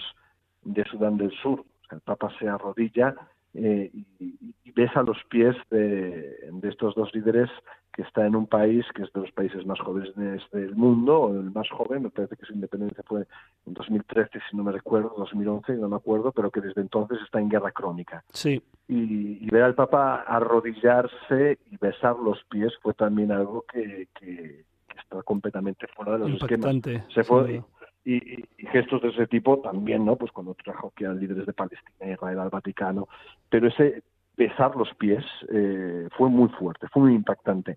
[0.62, 1.64] de Sudán del Sur.
[1.90, 3.14] El Papa se arrodilla
[3.54, 7.50] eh, y, y besa los pies de, de estos dos líderes
[7.92, 11.30] que está en un país que es de los países más jóvenes del mundo, o
[11.34, 13.26] el más joven, me parece que su independencia fue
[13.66, 17.38] en 2013, si no me recuerdo, 2011, no me acuerdo, pero que desde entonces está
[17.38, 18.24] en guerra crónica.
[18.32, 24.08] Sí, Y, y ver al Papa arrodillarse y besar los pies fue también algo que,
[24.18, 26.72] que, que está completamente fuera de los esquemas.
[26.74, 27.04] impactante.
[27.08, 27.62] Se sin fue.
[28.04, 30.16] Y, y- gestos de ese tipo también, ¿no?
[30.16, 33.08] Pues cuando trajo que eran líderes de Palestina, Israel, al Vaticano.
[33.50, 34.02] Pero ese
[34.36, 37.76] besar los pies eh, fue muy fuerte, fue muy impactante.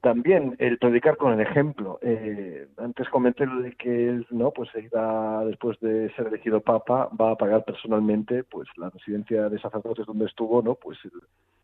[0.00, 1.98] También el predicar con el ejemplo.
[2.02, 4.52] Eh, antes comenté lo de que él, ¿no?
[4.52, 9.58] Pues iba, después de ser elegido papa, va a pagar personalmente, pues la residencia de
[9.58, 10.76] sacerdotes donde estuvo, ¿no?
[10.76, 10.98] Pues,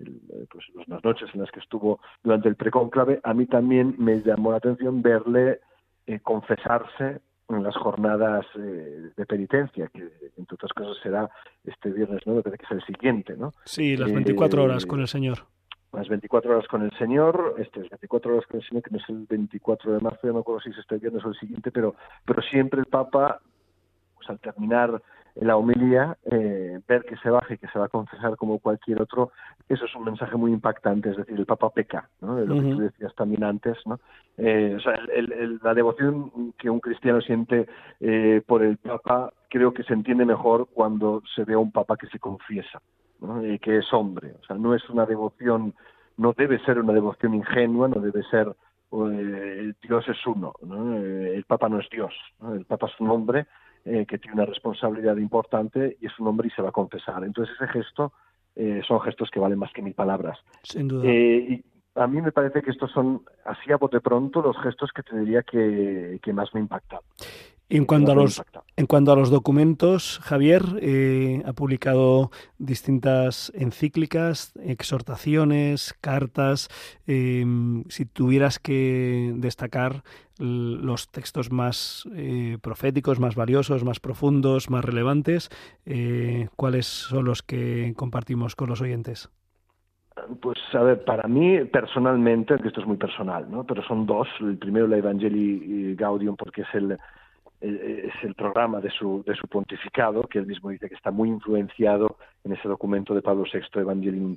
[0.00, 3.20] el- eh, pues las noches en las que estuvo durante el precónclave.
[3.22, 5.60] A mí también me llamó la atención verle
[6.06, 10.02] eh, confesarse en las jornadas eh, de penitencia, que
[10.36, 11.28] entre otras cosas será
[11.64, 13.52] este viernes 9, parece que es el siguiente, ¿no?
[13.64, 15.38] Sí, las Eh, 24 horas con el Señor.
[15.92, 18.96] Las 24 horas con el Señor, este es 24 horas con el Señor, que no
[18.98, 21.70] es el 24 de marzo, no me acuerdo si es este viernes o el siguiente,
[21.70, 23.40] pero, pero siempre el Papa,
[24.16, 25.00] pues al terminar
[25.36, 29.02] la homilía, eh, ver que se baja y que se va a confesar como cualquier
[29.02, 29.32] otro,
[29.68, 32.36] eso es un mensaje muy impactante, es decir, el Papa peca, ¿no?
[32.36, 33.98] de lo que tú decías también antes, ¿no?
[34.36, 37.66] Eh, o sea, el- el- el- la devoción que un cristiano siente
[38.00, 41.96] eh, por el Papa creo que se entiende mejor cuando se ve a un Papa
[41.96, 42.80] que se confiesa,
[43.20, 43.44] ¿no?
[43.44, 45.74] Y que es hombre, o sea, no es una devoción,
[46.16, 48.54] no debe ser una devoción ingenua, no debe ser
[48.92, 50.96] eh, Dios es uno, ¿no?
[50.96, 52.54] Eh, el Papa no es Dios, ¿no?
[52.54, 53.46] el Papa es un hombre
[53.84, 57.22] eh, que tiene una responsabilidad importante y es un hombre y se va a confesar.
[57.24, 58.12] Entonces ese gesto
[58.56, 60.38] eh, son gestos que valen más que mil palabras.
[60.62, 61.04] Sin duda.
[61.06, 64.90] Eh, y a mí me parece que estos son, así a bote pronto, los gestos
[64.92, 67.00] que te diría que, que más me impactan.
[67.70, 68.42] En cuanto a los.
[68.76, 76.68] En cuanto a los documentos, Javier eh, ha publicado distintas encíclicas, exhortaciones, cartas.
[77.06, 77.44] Eh,
[77.88, 80.02] si tuvieras que destacar
[80.38, 85.50] los textos más eh, proféticos, más valiosos, más profundos, más relevantes,
[85.86, 89.30] eh, ¿cuáles son los que compartimos con los oyentes?
[90.40, 93.64] Pues a ver, para mí personalmente, aunque esto es muy personal, ¿no?
[93.64, 94.26] Pero son dos.
[94.40, 96.98] El primero, la Evangelii Gaudium, porque es el-
[97.64, 101.28] es el programa de su, de su pontificado, que él mismo dice que está muy
[101.28, 104.36] influenciado en ese documento de Pablo VI, Evangelii.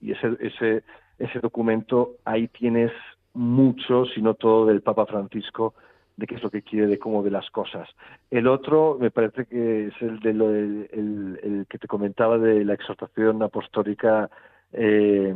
[0.00, 0.82] Y, y ese, ese,
[1.18, 2.92] ese documento, ahí tienes
[3.34, 5.74] mucho, si no todo, del Papa Francisco,
[6.16, 7.88] de qué es lo que quiere, de cómo ve las cosas.
[8.30, 12.38] El otro me parece que es el, de lo, el, el- el que te comentaba
[12.38, 14.30] de la exhortación apostólica
[14.72, 15.34] eh,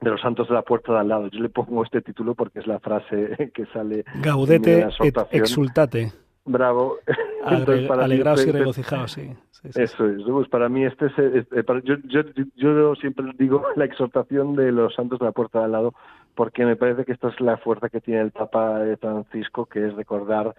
[0.00, 1.28] de los santos de la puerta de al lado.
[1.28, 6.12] Yo le pongo este título porque es la frase que sale Gaudete et exultate.
[6.44, 6.98] Bravo.
[7.46, 9.30] Entonces, mí alegraos y este- regocijaos, sí.
[9.50, 9.82] sí, sí.
[9.82, 10.22] Eso es.
[10.22, 12.20] Pues para mí este es, es- para- yo, yo,
[12.56, 15.94] yo siempre digo la exhortación de los santos de la puerta de al lado
[16.34, 19.94] porque me parece que esta es la fuerza que tiene el Papa Francisco, que es
[19.94, 20.54] recordar,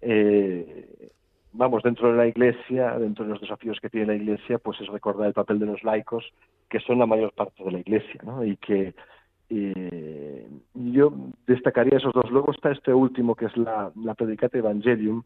[0.00, 1.10] eh,
[1.54, 4.88] vamos, dentro de la Iglesia, dentro de los desafíos que tiene la Iglesia, pues es
[4.88, 6.24] recordar el papel de los laicos,
[6.68, 8.44] que son la mayor parte de la Iglesia, ¿no?
[8.44, 8.94] Y que
[9.48, 11.12] eh, yo
[11.46, 12.30] destacaría esos dos.
[12.30, 15.22] Luego está este último, que es la, la Predicate Evangelium,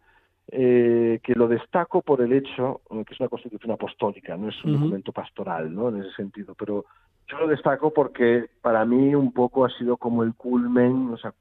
[0.50, 4.64] eh, que lo destaco por el hecho eh, que es una constitución apostólica, no es
[4.64, 5.88] un documento pastoral, ¿no?
[5.88, 6.84] En ese sentido, pero
[7.26, 11.34] yo lo destaco porque para mí un poco ha sido como el culmen, o sea,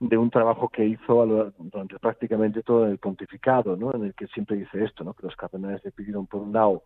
[0.00, 3.94] de un trabajo que hizo durante prácticamente todo el pontificado, ¿no?
[3.94, 5.14] En el que siempre dice esto, ¿no?
[5.14, 6.82] Que los cardenales le pidieron por un lado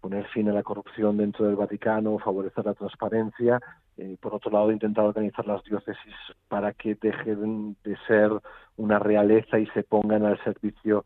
[0.00, 3.60] poner fin a la corrupción dentro del Vaticano, favorecer la transparencia,
[3.96, 6.14] eh, por otro lado intentar organizar las diócesis
[6.48, 8.30] para que dejen de ser
[8.76, 11.04] una realeza y se pongan al servicio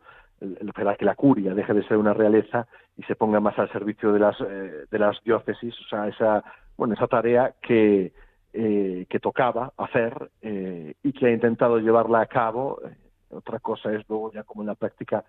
[0.75, 4.12] para que la curia deje de ser una realeza y se ponga más al servicio
[4.12, 6.42] de las eh, de las diócesis, o sea, esa
[6.77, 8.12] bueno, esa tarea que
[8.53, 12.81] eh, que tocaba hacer eh, y que ha intentado llevarla a cabo.
[12.85, 12.95] Eh,
[13.31, 15.25] otra cosa es luego ya como en la práctica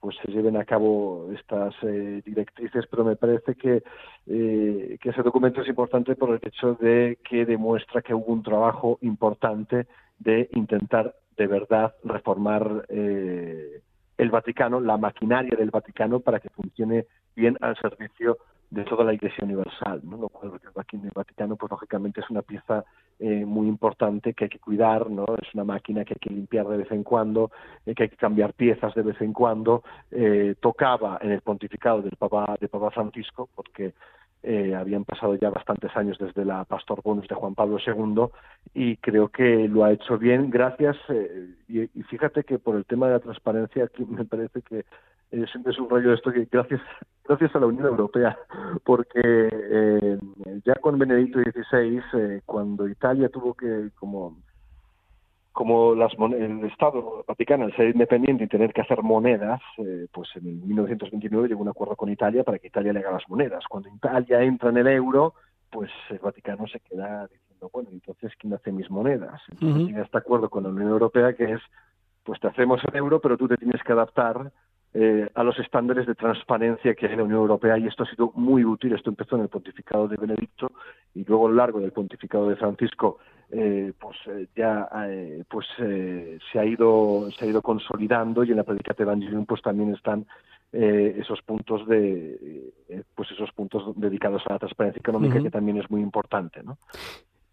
[0.00, 3.82] pues se lleven a cabo estas eh, directrices, pero me parece que,
[4.26, 8.42] eh, que ese documento es importante por el hecho de que demuestra que hubo un
[8.42, 9.86] trabajo importante
[10.18, 13.80] de intentar de verdad reformar eh,
[14.18, 18.38] el Vaticano, la maquinaria del Vaticano, para que funcione bien al servicio
[18.70, 20.18] de toda la Iglesia Universal, ¿no?
[20.18, 22.84] Lo cual aquí en el Vaticano, pues lógicamente es una pieza
[23.18, 25.24] eh, muy importante que hay que cuidar, ¿no?
[25.40, 27.50] Es una máquina que hay que limpiar de vez en cuando,
[27.86, 29.82] eh, que hay que cambiar piezas de vez en cuando.
[30.10, 33.94] Eh, tocaba en el pontificado del Papa, de Papa Francisco, porque
[34.42, 38.26] eh, habían pasado ya bastantes años desde la Pastor Bonus de Juan Pablo II
[38.72, 42.84] y creo que lo ha hecho bien gracias eh, y, y, fíjate que por el
[42.84, 44.84] tema de la transparencia aquí me parece que
[45.30, 46.80] eh, siempre es un rollo esto que gracias
[47.24, 48.38] gracias a la Unión Europea
[48.84, 50.18] porque eh,
[50.64, 54.36] ya con Benedicto XVI eh, cuando Italia tuvo que como
[55.58, 60.28] como las el Estado Vaticano, al ser independiente y tener que hacer monedas, eh, pues
[60.36, 63.64] en 1929 llegó un acuerdo con Italia para que Italia le haga las monedas.
[63.68, 65.34] Cuando Italia entra en el euro,
[65.68, 69.42] pues el Vaticano se queda diciendo, bueno, entonces, ¿quién hace mis monedas?
[69.50, 69.86] Entonces uh -huh.
[69.88, 71.60] llega este acuerdo con la Unión Europea que es,
[72.22, 74.52] pues te hacemos el euro, pero tú te tienes que adaptar
[75.00, 78.10] eh, a los estándares de transparencia que hay en la Unión Europea y esto ha
[78.10, 78.94] sido muy útil.
[78.94, 80.72] Esto empezó en el pontificado de Benedicto
[81.14, 83.18] y luego a lo largo del pontificado de Francisco
[83.50, 88.56] eh, pues eh, ya eh, pues se ha ido se ha ido consolidando y en
[88.56, 90.26] la Predicate Evangelium pues también están
[90.72, 92.72] eh, esos puntos de
[93.14, 95.44] pues esos puntos dedicados a la transparencia económica uh -huh.
[95.44, 96.76] que también es muy importante, ¿no?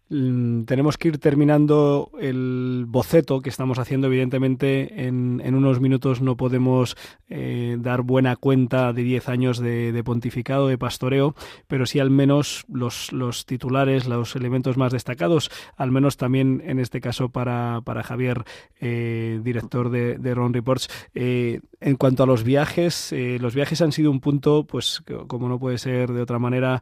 [0.08, 4.06] Mm, tenemos que ir terminando el boceto que estamos haciendo.
[4.06, 6.96] Evidentemente, en, en unos minutos no podemos
[7.28, 11.34] eh, dar buena cuenta de 10 años de, pontificado, de pastoreo,
[11.66, 16.78] pero sí al menos los, los, titulares, los elementos más destacados, al menos también en
[16.78, 18.44] este caso para, para Javier,
[18.80, 20.88] eh, director de, Ron Reports.
[21.14, 25.58] Eh, en cuanto a los viajes, los viajes han sido un punto, pues como no
[25.58, 26.80] puede ser de otra manera,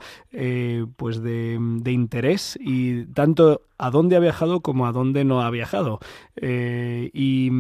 [0.97, 5.51] pues de, de interés y tanto a dónde ha viajado como a dónde no ha
[5.51, 6.01] viajado.
[6.37, 7.51] Eh, y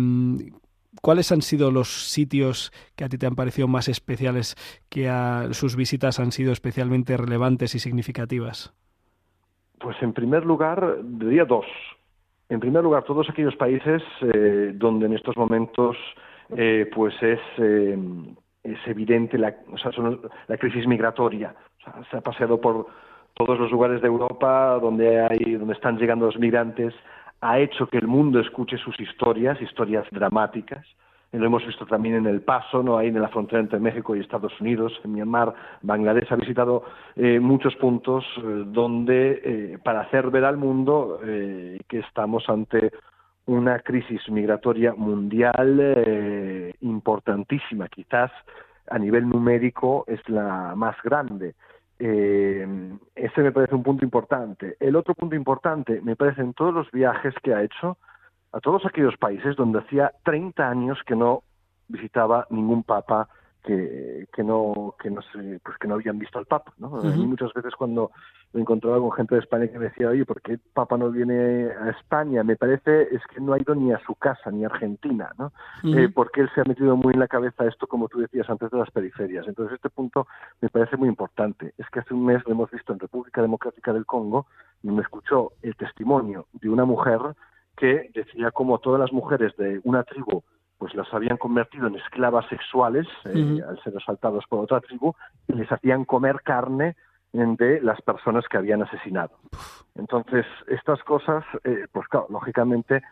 [1.03, 4.55] ¿Cuáles han sido los sitios que a ti te han parecido más especiales,
[4.89, 8.73] que a sus visitas han sido especialmente relevantes y significativas?
[9.81, 11.67] Pues en primer lugar, diría dos.
[12.49, 15.97] En primer lugar, todos aquellos países eh, donde en estos momentos
[16.57, 21.55] eh, pues es, es evidente la, o crisis migratoria.
[22.11, 22.87] Se ha paseado por
[23.35, 26.95] todos los lugares de Europa donde hay donde están llegando los migrantes
[27.41, 30.87] ha hecho que el mundo escuche sus historias, historias dramáticas.
[31.33, 34.21] Lo hemos visto también en El Paso, no ahí en la frontera entre México y
[34.21, 36.85] Estados Unidos, en Myanmar, Bangladesh ha visitado
[37.17, 42.93] eh, muchos puntos eh, donde eh, para hacer ver al mundo eh, que estamos ante
[43.47, 48.31] una crisis migratoria mundial eh, importantísima, quizás
[48.89, 51.55] a nivel numérico es la más grande.
[51.99, 52.67] Eh,
[53.15, 54.77] ese me parece un punto importante.
[54.81, 57.99] El otro punto importante me parece en todos los viajes que ha hecho
[58.53, 61.43] a todos aquellos países donde hacía 30 años que no
[61.89, 63.29] visitaba ningún papa
[63.65, 66.89] que, que no que no se, pues que no habían visto al Papa, ¿no?
[66.89, 67.17] Uh -huh.
[67.17, 68.11] Y muchas veces cuando
[68.53, 71.11] me encontraba con gente de España que me decía, oye, ¿por qué el Papa no
[71.11, 72.45] viene a España?
[72.45, 75.47] Me parece es que no ha ido ni a su casa, ni a Argentina, ¿no?
[75.83, 75.99] Uh -huh.
[75.99, 78.71] eh, porque él se ha metido muy en la cabeza esto, como tú decías antes,
[78.71, 79.49] de las periferias.
[79.49, 80.27] Entonces este punto
[80.61, 81.73] me parece muy importante.
[81.79, 84.47] Es que hace un mes lo hemos visto en República Democrática del Congo
[84.83, 87.21] y me escuchó el testimonio de una mujer
[87.77, 90.43] que decía como todas las mujeres de una tribu
[90.85, 93.69] pues las habían convertido en esclavas sexuales eh, uh -huh.
[93.71, 95.15] al ser asaltados por otra tribu
[95.49, 96.95] y les hacían comer carne
[97.33, 99.35] de las personas que habían asesinado.
[99.95, 103.03] Entonces, estas cosas, eh, pues claro, lógicamente,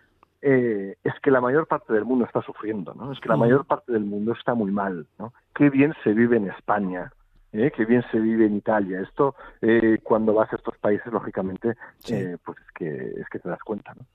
[0.42, 3.10] eh, es que la mayor parte del mundo está sufriendo, ¿no?
[3.10, 5.32] Es que la mayor parte del mundo está muy mal, ¿no?
[5.54, 7.10] Qué bien se vive en España,
[7.52, 7.72] ¿eh?
[7.74, 9.00] qué bien se vive en Italia.
[9.00, 12.14] Esto, eh, cuando vas a estos países, lógicamente, sí.
[12.14, 13.94] eh, pues es que, es que te das cuenta.
[13.94, 14.06] ¿no?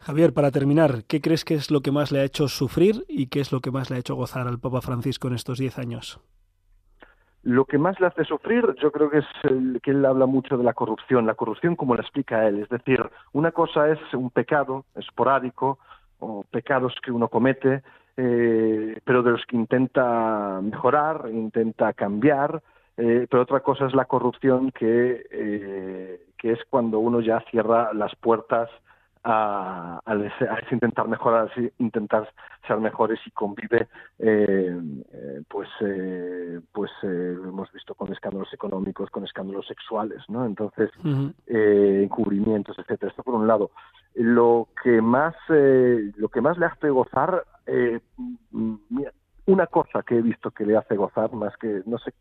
[0.00, 3.28] Javier, para terminar, ¿qué crees que es lo que más le ha hecho sufrir y
[3.28, 5.78] qué es lo que más le ha hecho gozar al Papa Francisco en estos diez
[5.78, 6.20] años?
[7.42, 10.58] Lo que más le hace sufrir, yo creo que es el, que él habla mucho
[10.58, 12.60] de la corrupción, la corrupción como la explica él.
[12.60, 15.78] Es decir, una cosa es un pecado esporádico
[16.18, 17.82] o pecados que uno comete,
[18.18, 22.62] eh, pero de los que intenta mejorar, intenta cambiar,
[22.96, 27.92] eh, pero otra cosa es la corrupción que, eh, que es cuando uno ya cierra
[27.92, 28.68] las puertas
[29.24, 32.28] a, a, ese, a ese intentar mejorar, a intentar
[32.66, 34.80] ser mejores y convive, eh,
[35.12, 40.46] eh, pues, eh, pues lo hemos visto con escándalos económicos, con escándalos sexuales, ¿no?
[40.46, 41.34] Entonces, uh -huh.
[42.02, 43.10] encubrimientos, etcétera.
[43.10, 43.70] Esto por un lado.
[44.14, 47.44] Lo que más, lo que más le hace gozar,
[48.50, 49.12] mira,
[49.46, 52.12] una cosa que he visto que le hace gozar, más que, no sé,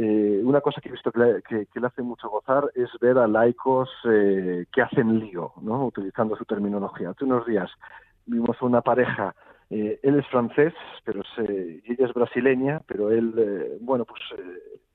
[0.00, 3.90] eh, una cosa que he visto que le, hace mucho gozar es ver a laicos
[4.04, 5.86] eh, que hacen lío, ¿no?
[5.86, 7.10] utilizando su terminología.
[7.10, 7.68] Hace unos días
[8.24, 9.34] vimos una pareja,
[9.70, 10.72] eh, él es francés,
[11.04, 14.22] pero se, ella es brasileña, pero él, eh, bueno, pues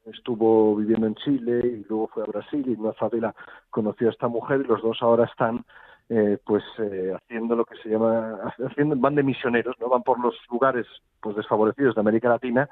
[0.06, 3.36] estuvo viviendo en Chile y luego fue a Brasil y en una favela
[3.72, 5.66] conoció a esta mujer y los dos ahora están
[6.10, 8.38] eh, pues eh, haciendo lo que se llama
[8.70, 10.86] haciendo van de misioneros no van por los lugares
[11.22, 12.70] pues desfavorecidos de América Latina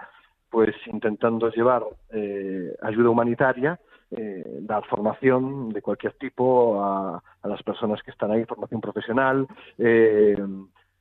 [0.51, 3.79] pues intentando llevar eh, ayuda humanitaria
[4.11, 9.47] eh, dar formación de cualquier tipo a, a, las personas que están ahí formación profesional
[9.77, 10.35] eh,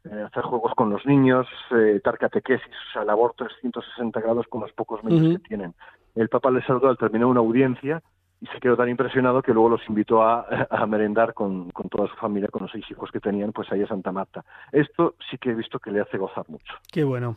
[0.05, 4.63] eh, hacer juegos con los niños, eh, dar catequesis, o sea, labor 360 grados con
[4.63, 5.75] los pocos medios que tienen.
[6.15, 8.03] El Papa les saludó al terminar una audiencia
[8.41, 12.09] y se quedó tan impresionado que luego los invitó a, a merendar con, con toda
[12.09, 14.43] su familia, con los seis hijos que tenían, pues ahí a Santa Marta.
[14.73, 16.73] Esto sí que he visto que le hace gozar mucho.
[16.91, 17.37] Qué bueno.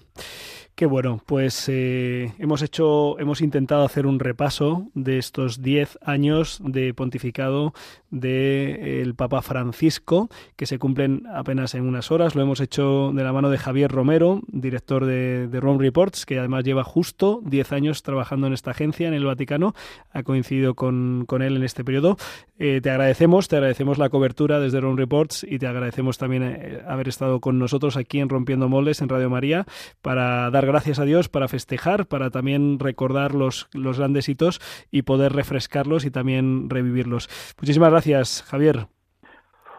[0.76, 6.60] Qué bueno, pues eh, hemos hecho, hemos intentado hacer un repaso de estos 10 años
[6.64, 7.74] de pontificado
[8.10, 12.34] del Papa Francisco, que se cumplen apenas en unas horas.
[12.34, 16.40] Lo hemos hecho de la mano de Javier Romero, director de, de Rome Reports, que
[16.40, 19.76] además lleva justo 10 años trabajando en esta agencia en el Vaticano.
[20.12, 22.18] Ha coincidido con, con él en este periodo.
[22.58, 26.82] Eh, te agradecemos, te agradecemos la cobertura desde Rome Reports y te agradecemos también eh,
[26.88, 29.66] haber estado con nosotros aquí en Rompiendo Moldes en Radio María
[30.02, 34.60] para dar gracias a Dios, para festejar, para también recordar los, los grandes hitos
[34.92, 37.30] y poder refrescarlos y también revivirlos.
[37.60, 38.88] Muchísimas gracias, Javier.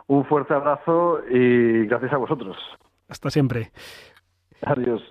[0.06, 2.56] Un fuerte abrazo y gracias a vosotros.
[3.08, 3.72] Hasta siempre.
[4.62, 5.02] Adiós.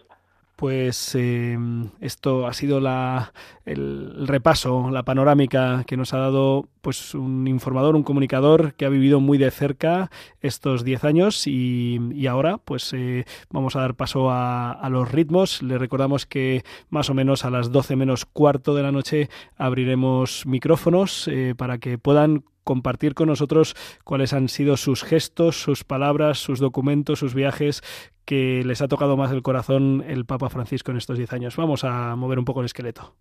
[0.56, 1.58] Pues eh,
[2.00, 3.34] esto ha sido la,
[3.66, 8.86] el, el repaso, la panorámica que nos ha dado pues un informador, un comunicador que
[8.86, 10.12] ha vivido muy de cerca
[10.42, 15.64] estos 10 años y, y ahora pues eh, vamos a dar paso a, los ritmos.
[15.64, 20.46] Le recordamos que más o menos a las 12 menos cuarto de la noche abriremos
[20.46, 26.38] micrófonos eh, para que puedan compartir con nosotros cuáles han sido sus gestos, sus palabras,
[26.38, 27.82] sus documentos, sus viajes
[28.26, 31.56] que les ha tocado más el corazón el Papa Francisco en estos 10 años.
[31.56, 33.16] Vamos a mover un poco el esqueleto.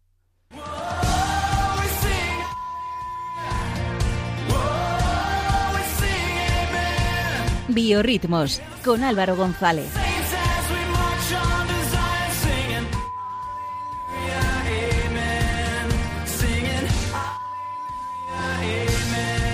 [7.75, 9.91] Biorritmos con Álvaro González.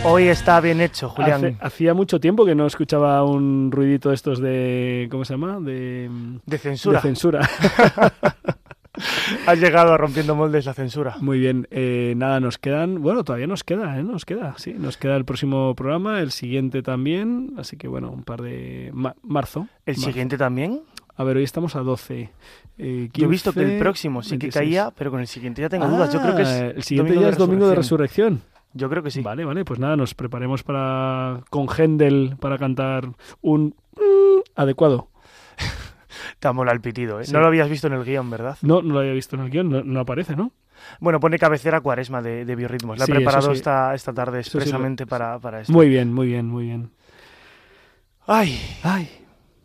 [0.05, 1.45] Hoy está bien hecho, Julián.
[1.45, 5.07] Hace, hacía mucho tiempo que no escuchaba un ruidito estos de.
[5.11, 5.61] ¿Cómo se llama?
[5.61, 6.09] De,
[6.47, 6.99] de censura.
[6.99, 7.41] De censura.
[9.47, 11.17] Has llegado a rompiendo moldes la censura.
[11.21, 14.03] Muy bien, eh, nada, nos quedan, bueno, todavía nos queda, ¿eh?
[14.03, 18.25] nos queda, sí, nos queda el próximo programa, el siguiente también, así que bueno, un
[18.25, 19.69] par de ma marzo.
[19.87, 20.07] ¿El marzo.
[20.07, 20.83] siguiente también?
[21.17, 22.31] A ver, hoy estamos a 12.
[22.79, 24.55] Eh, 15, Yo he visto que el próximo sí 26.
[24.55, 26.13] que caía, pero con el siguiente ya tengo ah, dudas.
[26.13, 28.43] Yo creo que es el siguiente ya es domingo de resurrección.
[28.73, 29.23] Yo creo que sí.
[29.23, 33.09] Vale, vale, pues nada, nos preparemos para con Händel para cantar
[33.41, 33.75] un
[34.55, 35.09] adecuado.
[36.39, 37.25] Te mola el pitido, ¿eh?
[37.25, 37.33] Sí.
[37.33, 38.57] No lo habías visto en el guion, ¿verdad?
[38.63, 40.53] No, no lo había visto en el guion, no, no aparece, ¿no?
[41.01, 42.99] Bueno, pone cabecera cuaresma de, de biorritmos.
[42.99, 43.59] La sí, he preparado sí.
[43.59, 45.73] esta, esta tarde expresamente para, para esto.
[45.73, 46.91] Muy bien, muy bien, muy bien.
[48.27, 49.09] Ay, ay.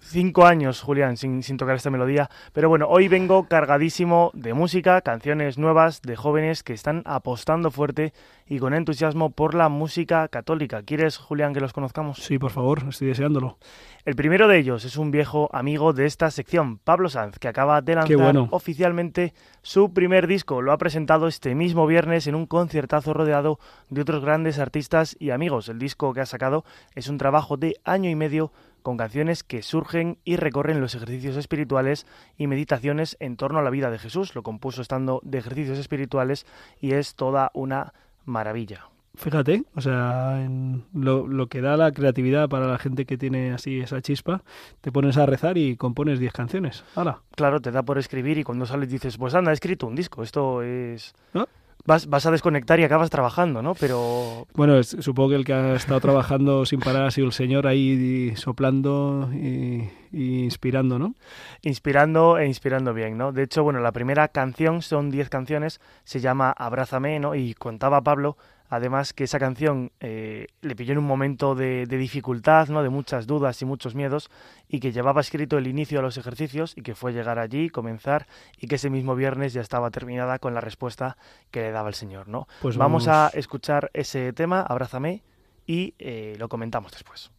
[0.05, 2.29] Cinco años, Julián, sin, sin, tocar esta melodía.
[2.51, 8.13] Pero bueno, hoy vengo cargadísimo de música, canciones nuevas de jóvenes que están apostando fuerte
[8.45, 10.83] y con entusiasmo por la música católica.
[10.83, 12.17] ¿Quieres, Julián, que los conozcamos?
[12.19, 13.57] Sí, por favor, estoy deseándolo.
[14.05, 17.81] El primero de ellos es un viejo amigo de esta sección, Pablo Sanz, que acaba
[17.81, 18.47] de lanzar bueno.
[18.51, 20.61] oficialmente su primer disco.
[20.61, 25.29] Lo ha presentado este mismo viernes en un conciertazo rodeado de otros grandes artistas y
[25.29, 25.69] amigos.
[25.69, 28.51] El disco que ha sacado es un trabajo de año y medio
[28.83, 32.05] con canciones que surgen y recorren los ejercicios espirituales
[32.37, 34.35] y meditaciones en torno a la vida de Jesús.
[34.35, 36.45] Lo compuso estando de ejercicios espirituales
[36.79, 37.93] y es toda una
[38.25, 38.89] maravilla.
[39.15, 43.53] Fíjate, o sea, en lo, lo, que da la creatividad para la gente que tiene
[43.53, 44.41] así esa chispa,
[44.81, 46.83] te pones a rezar y compones 10 canciones.
[46.95, 47.21] ¡Hala!
[47.35, 50.23] Claro, te da por escribir y cuando sales dices, pues anda, he escrito un disco,
[50.23, 51.13] esto es...
[51.33, 51.47] ¿No?
[51.85, 53.75] Vas, vas, a desconectar y acabas trabajando, ¿no?
[53.75, 54.47] Pero...
[54.53, 57.67] Bueno, es, supongo que el que ha estado trabajando sin parar ha sido el señor
[57.67, 61.15] ahí soplando y, y, inspirando, ¿no?
[61.61, 63.33] Inspirando e inspirando bien, ¿no?
[63.33, 67.35] De hecho, bueno, la primera canción, son 10 canciones, se llama Abrázame, ¿no?
[67.35, 68.37] Y contaba Pablo,
[68.75, 72.81] además, que esa canción eh, le pilló en un momento de, de, dificultad, ¿no?
[72.81, 74.29] De muchas dudas y muchos miedos,
[74.67, 78.27] y que llevaba escrito el inicio a los ejercicios y que fue llegar allí, comenzar,
[78.57, 81.17] y que ese mismo viernes ya estaba terminada con la respuesta
[81.51, 82.47] que le daba el Señor, ¿no?
[82.61, 85.23] Pues vamos, vamos a escuchar ese tema, Abrázame,
[85.65, 87.32] y eh, lo comentamos después.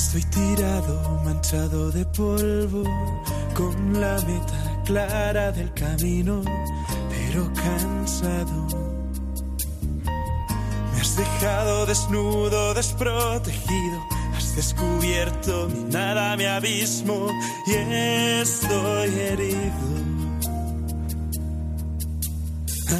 [0.00, 2.84] Estoy tirado, manchado de polvo,
[3.52, 6.40] con la meta clara del camino,
[7.10, 8.66] pero cansado.
[10.94, 13.98] Me has dejado desnudo, desprotegido,
[14.36, 17.26] has descubierto mi nada, mi abismo
[17.66, 19.88] y estoy herido.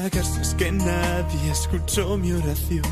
[0.05, 2.83] ¿Acaso es que nadie escuchó mi oración?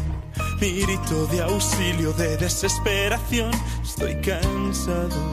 [0.60, 3.50] Mi grito de auxilio, de desesperación.
[3.82, 5.30] Estoy cansado.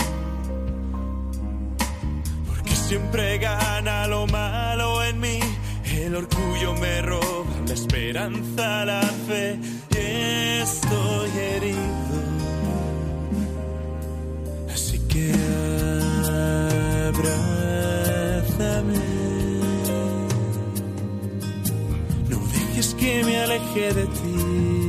[2.48, 5.40] Porque siempre gana lo malo en mí.
[5.86, 9.60] El orgullo me roba la esperanza, la fe.
[9.92, 11.80] Y estoy herido.
[14.74, 15.32] Así que
[17.08, 19.00] abrázame.
[22.30, 24.83] No dejes que me aleje de ti.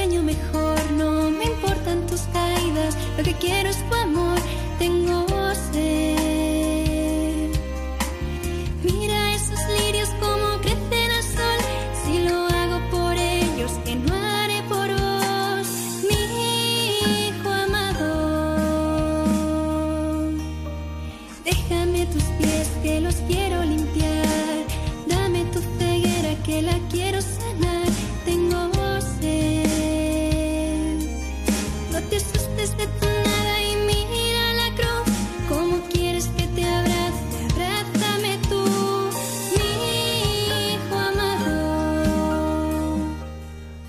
[0.00, 0.78] Sueño mejor.
[0.92, 3.76] No me importan tus caídas, lo que quiero es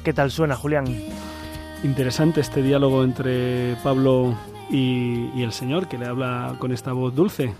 [0.03, 0.85] ¿Qué tal suena, Julián?
[1.83, 4.35] Interesante este diálogo entre Pablo
[4.69, 7.53] y, y el Señor, que le habla con esta voz dulce.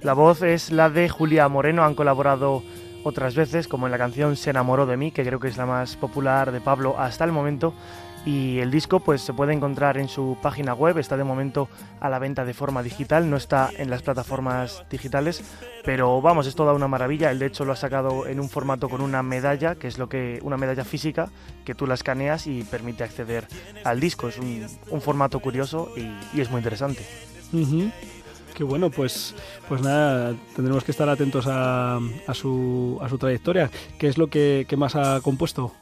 [0.00, 2.62] La voz es la de Julia Moreno, han colaborado
[3.06, 5.64] otras veces, como en la canción Se enamoró de mí, que creo que es la
[5.64, 7.72] más popular de Pablo hasta el momento.
[8.24, 11.68] Y el disco pues se puede encontrar en su página web, está de momento
[12.00, 15.44] a la venta de forma digital, no está en las plataformas digitales,
[15.84, 17.30] pero vamos, es toda una maravilla.
[17.30, 20.08] Él de hecho lo ha sacado en un formato con una medalla, que es lo
[20.08, 21.28] que una medalla física
[21.64, 23.46] que tú la escaneas y permite acceder
[23.84, 24.26] al disco.
[24.26, 27.06] Es un, formato curioso y, es muy interesante.
[28.56, 29.34] Qué bueno, pues,
[29.68, 33.70] pues nada, tendremos que estar atentos a, a su, a su trayectoria.
[33.98, 35.74] ¿Qué es lo que, que más ha compuesto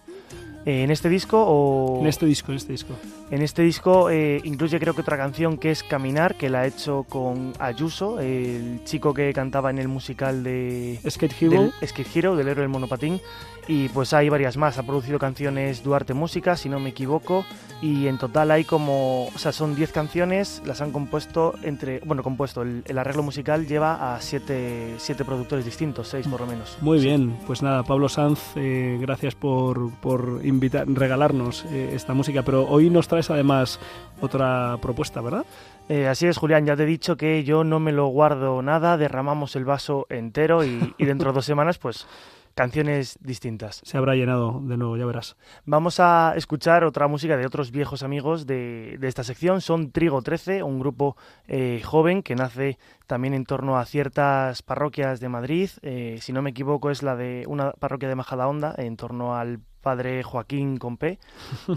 [0.67, 2.01] ¿En este disco o...?
[2.01, 2.53] en este disco?
[2.53, 2.95] En este disco.
[3.31, 6.67] En este disco eh, incluye creo que otra canción que es Caminar, que la ha
[6.67, 11.63] hecho con Ayuso, el chico que cantaba en el musical de Skate Hero.
[11.81, 13.21] del Skate Hero, del héroe del monopatín.
[13.67, 14.77] Y pues hay varias más.
[14.77, 17.47] Ha producido canciones Duarte Música, si no me equivoco.
[17.81, 19.27] Y en total hay como...
[19.29, 22.01] O sea, son 10 canciones, las han compuesto entre...
[22.01, 26.47] Bueno, compuesto, el, el arreglo musical lleva a 7 siete productores distintos, 6 por lo
[26.47, 26.79] menos.
[26.81, 32.43] Muy bien, pues nada, Pablo Sanz, eh, gracias por, por invitar, regalarnos eh, esta música,
[32.43, 33.79] pero hoy nos traes además
[34.21, 35.45] otra propuesta, ¿verdad?
[35.89, 38.97] Eh, así es, Julián, ya te he dicho que yo no me lo guardo nada,
[38.97, 42.07] derramamos el vaso entero y, y dentro de dos semanas, pues
[42.55, 43.81] canciones distintas.
[43.85, 45.37] Se habrá llenado de nuevo, ya verás.
[45.65, 49.61] Vamos a escuchar otra música de otros viejos amigos de, de esta sección.
[49.61, 51.17] Son Trigo 13, un grupo
[51.49, 55.71] eh, joven que nace también en torno a ciertas parroquias de Madrid.
[55.83, 59.61] Eh, si no me equivoco, es la de una parroquia de Majadahonda, en torno al
[59.85, 61.21] padre Joaquín Compé.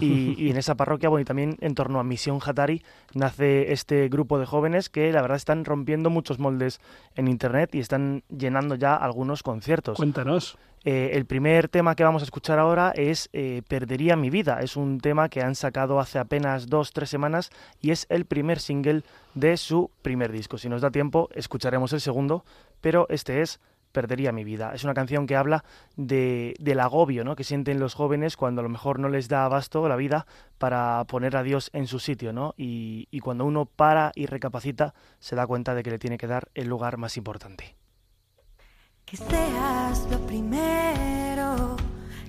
[0.00, 2.82] Y, y en esa parroquia, bueno, y también en torno a Misión Hatari,
[3.14, 6.80] nace este grupo de jóvenes que la verdad están rompiendo muchos moldes
[7.14, 9.96] en internet y están llenando ya algunos conciertos.
[9.96, 10.58] Cuéntanos.
[10.84, 14.60] Eh, el primer tema que vamos a escuchar ahora es eh, Perdería mi vida.
[14.62, 17.50] Es un tema que han sacado hace apenas dos, tres semanas
[17.80, 19.02] y es el primer single
[19.34, 20.56] de su primer disco.
[20.58, 22.44] Si nos da tiempo, escucharemos el segundo,
[22.80, 23.60] pero este es
[23.92, 24.72] Perdería mi vida.
[24.74, 25.64] Es una canción que habla
[25.96, 27.36] de, del agobio ¿no?
[27.36, 30.26] que sienten los jóvenes cuando a lo mejor no les da abasto la vida
[30.58, 32.32] para poner a Dios en su sitio.
[32.32, 32.54] ¿no?
[32.56, 36.26] Y, y cuando uno para y recapacita, se da cuenta de que le tiene que
[36.26, 37.76] dar el lugar más importante.
[39.04, 41.76] Que seas lo primero,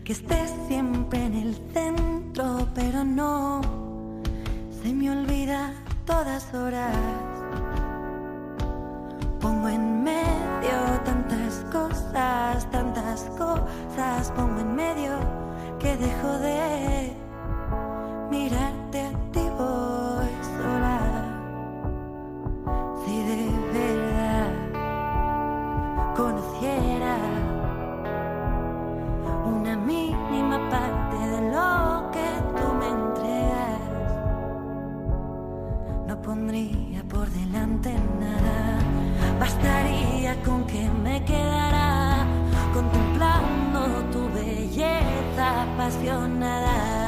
[0.04, 3.62] que estés siempre en el centro, pero no
[4.82, 5.74] se me olvida
[6.06, 6.96] todas horas.
[9.42, 11.19] Pongo en medio tantas
[11.72, 15.18] cosas, tantas cosas, pongo en medio
[15.80, 17.14] que dejo de
[18.30, 21.00] mirarte a ti voy sola.
[23.06, 24.50] Si de verdad
[26.16, 27.18] conociera
[29.46, 31.99] una mínima parte de lo
[36.30, 38.78] pondría por delante nada.
[39.40, 42.24] Bastaría con que me quedara
[42.72, 46.99] contemplando tu belleza apasionada.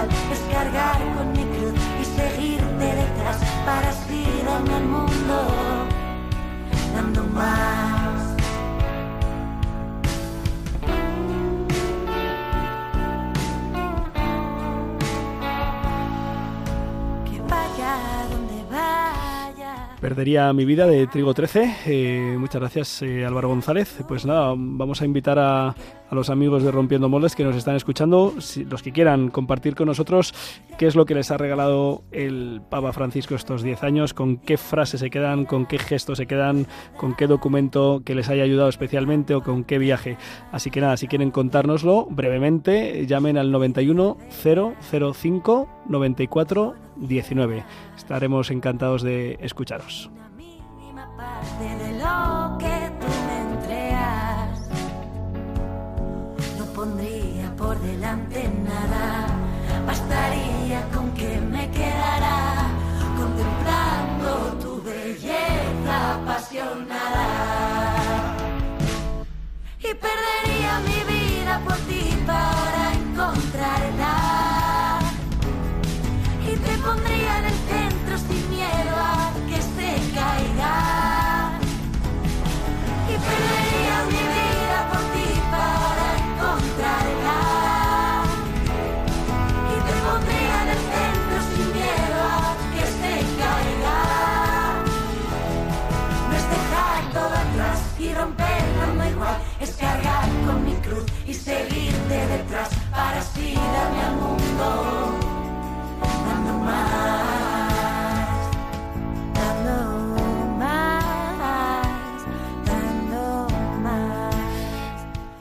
[0.00, 5.86] igual es cargar con micro y seguirte detrás para así darme al mundo
[6.94, 7.99] dando más.
[20.00, 21.74] Perdería mi vida de Trigo 13.
[21.86, 24.02] Eh, muchas gracias, eh, Álvaro González.
[24.08, 27.76] Pues nada, vamos a invitar a, a los amigos de Rompiendo Moldes que nos están
[27.76, 30.32] escuchando, si- los que quieran compartir con nosotros
[30.78, 34.56] qué es lo que les ha regalado el Papa Francisco estos 10 años, con qué
[34.56, 38.70] frase se quedan, con qué gesto se quedan, con qué documento que les haya ayudado
[38.70, 40.16] especialmente o con qué viaje.
[40.50, 47.64] Así que nada, si quieren contárnoslo brevemente, llamen al 91 005 94 19.
[47.96, 50.10] Estaremos encantados de escucharos.
[51.20, 54.56] parte de lo que tú me entregas.
[56.58, 59.26] No pondría por delante nada,
[59.86, 62.38] bastaría con que me quedara
[63.18, 64.30] contemplando
[64.62, 67.28] tu belleza apasionada.
[69.78, 71.99] Y perdería mi vida por ti
[99.60, 105.18] Es cargar con mi cruz y seguirte detrás para así darme al mundo.
[106.26, 107.29] Dando más,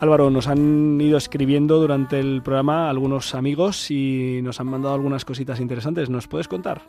[0.01, 5.25] Álvaro, nos han ido escribiendo durante el programa algunos amigos y nos han mandado algunas
[5.25, 6.09] cositas interesantes.
[6.09, 6.83] ¿Nos puedes contar?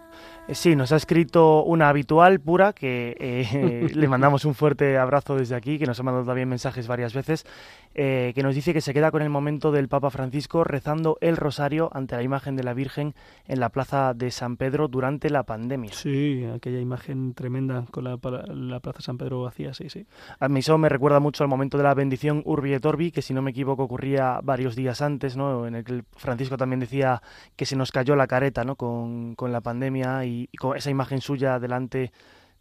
[0.47, 5.35] Eh, Sí, nos ha escrito una habitual pura que eh, le mandamos un fuerte abrazo
[5.35, 7.47] desde aquí, que nos ha mandado también mensajes varias veces,
[7.95, 11.37] eh, que nos dice que se queda con el momento del Papa Francisco rezando el
[11.37, 13.15] rosario ante la imagen de la Virgen
[13.49, 15.93] en la plaza de San Pedro durante la pandemia.
[15.93, 18.19] Sí, aquella imagen tremenda con la,
[18.55, 20.07] la Plaza San Pedro vacía, sí, sí.
[20.39, 23.23] A mí eso me recuerda mucho al momento de la bendición Urbi et Orbi, que
[23.23, 25.67] si no me equivoco ocurría varios días antes, ¿no?
[25.67, 27.23] En el que Francisco también decía
[27.57, 28.77] que se nos cayó la careta, ¿no?
[28.77, 32.13] Con, con la pandemia y, y con esa imagen suya delante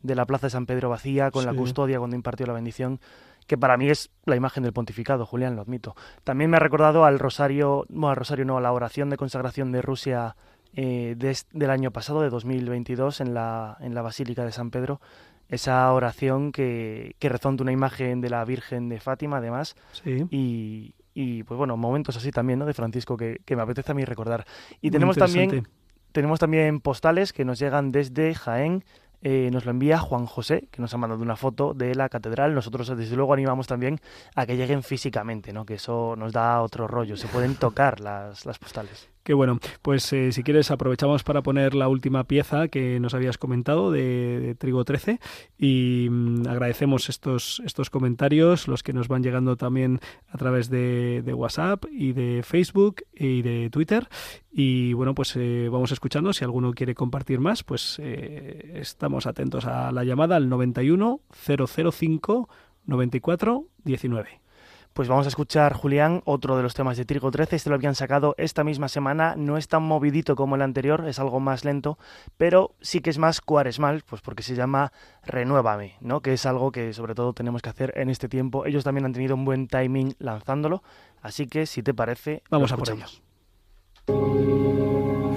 [0.01, 2.99] de la plaza de San Pedro vacía, con la custodia cuando impartió la bendición,
[3.47, 5.95] que para mí es la imagen del pontificado, Julián, lo admito.
[6.23, 9.71] También me ha recordado al rosario, no al rosario, no, a la oración de consagración
[9.73, 10.35] de Rusia
[10.75, 15.01] eh, des- del año pasado, de 2022, en la, en la Basílica de San Pedro,
[15.49, 20.25] esa oración que, que rezó ante una imagen de la Virgen de Fátima, además, Sí.
[20.29, 22.65] y, y, pues bueno, momentos así también, ¿no?
[22.65, 24.45] De Francisco que, que me apetece a mí recordar.
[24.79, 25.67] Y tenemos también,
[26.11, 28.83] tenemos también postales que nos llegan desde Jaén.
[29.21, 32.55] eh, nos lo envía Juan José, que nos ha mandado una foto de la catedral.
[32.55, 33.99] Nosotros, desde luego, animamos también
[34.33, 35.65] a que lleguen físicamente, ¿no?
[35.65, 37.17] Que eso nos da otro rollo.
[37.17, 39.09] Se pueden tocar las, las postales.
[39.29, 39.59] Qué bueno.
[39.83, 44.55] Pues eh, si quieres aprovechamos para poner la última pieza que nos habías comentado de,
[44.57, 45.19] Trigo 13
[45.55, 49.99] y mm, agradecemos estos, estos comentarios, los que nos van llegando también
[50.31, 54.07] a través de, de WhatsApp y de Facebook y de Twitter.
[54.51, 56.33] Y bueno, pues eh, vamos escuchando.
[56.33, 62.49] Si alguno quiere compartir más, pues eh, estamos atentos a la llamada al 91 005
[62.87, 64.48] 94 19.
[64.93, 67.55] Pues vamos a escuchar, Julián, otro de los temas de Trigo 13.
[67.55, 69.35] Este lo habían sacado esta misma semana.
[69.37, 71.97] No es tan movidito como el anterior, es algo más lento,
[72.37, 74.91] pero sí que es más cuaresmal, pues porque se llama
[75.23, 76.21] Renuévame, ¿no?
[76.21, 78.65] Que es algo que sobre todo tenemos que hacer en este tiempo.
[78.65, 80.83] Ellos también han tenido un buen timing lanzándolo,
[81.21, 83.21] así que si te parece, Vamos a por escuchamos.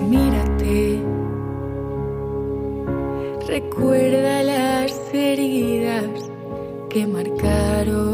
[0.09, 1.03] Mírate,
[3.47, 6.31] recuerda las heridas
[6.91, 8.12] que marcaron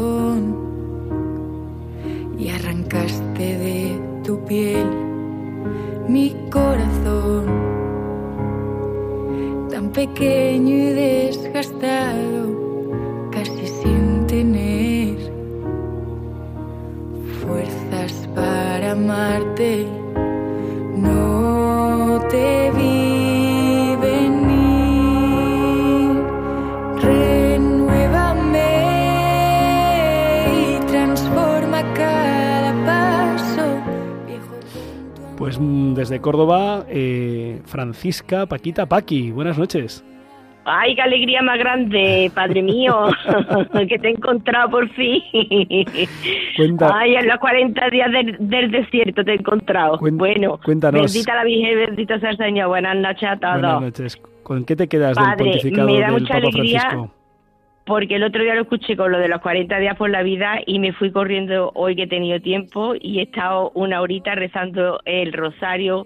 [2.91, 4.87] y arrancaste de tu piel
[6.07, 7.45] mi corazón,
[9.69, 15.17] tan pequeño y desgastado, casi sin tener
[17.41, 19.98] fuerzas para amarte.
[35.59, 39.31] Mm, desde Córdoba, eh, Francisca Paquita Paqui.
[39.31, 40.03] Buenas noches.
[40.65, 42.95] Ay, qué alegría más grande, padre mío,
[43.89, 45.21] que te he encontrado por fin.
[46.55, 49.97] Cuenta- Ay, en los 40 días del, del desierto te he encontrado.
[49.99, 51.01] bueno, cuéntanos.
[51.11, 52.67] bendita la Virgen, bendito sea el Señor.
[52.67, 53.53] Buenas noches a todos.
[53.61, 54.21] Buenas noches.
[54.43, 57.11] ¿Con qué te quedas del pontificado me da del mucha Papa alegría Francisco?
[57.89, 60.59] Porque el otro día lo escuché con lo de los 40 días por la vida
[60.63, 64.99] y me fui corriendo hoy que he tenido tiempo y he estado una horita rezando
[65.05, 66.05] el rosario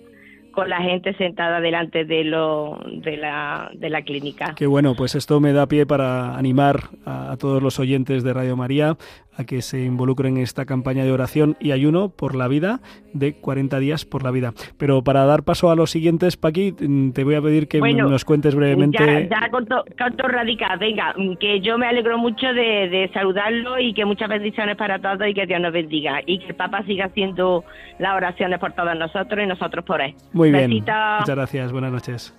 [0.53, 4.53] con la gente sentada delante de lo de la, de la clínica.
[4.55, 8.31] Qué bueno, pues esto me da pie para animar a, a todos los oyentes de
[8.31, 8.95] Radio María
[9.37, 12.81] a que se involucren en esta campaña de oración y ayuno por la vida
[13.13, 14.53] de 40 días por la vida.
[14.77, 18.09] Pero para dar paso a los siguientes, Paqui, mm, te voy a pedir que Bueno,
[18.09, 19.27] nos cuentes brevemente.
[19.29, 23.79] Ya, ya corto, corto radical, venga, mm, que yo me alegro mucho de, de saludarlo
[23.79, 26.83] y que muchas bendiciones para todos y que Dios nos bendiga y que el Papa
[26.85, 27.63] siga haciendo
[27.99, 30.15] las oraciones por todos nosotros y nosotros por él.
[30.33, 30.69] Muy bien.
[30.71, 31.71] Muchas gracias.
[31.71, 32.33] Buenas noches.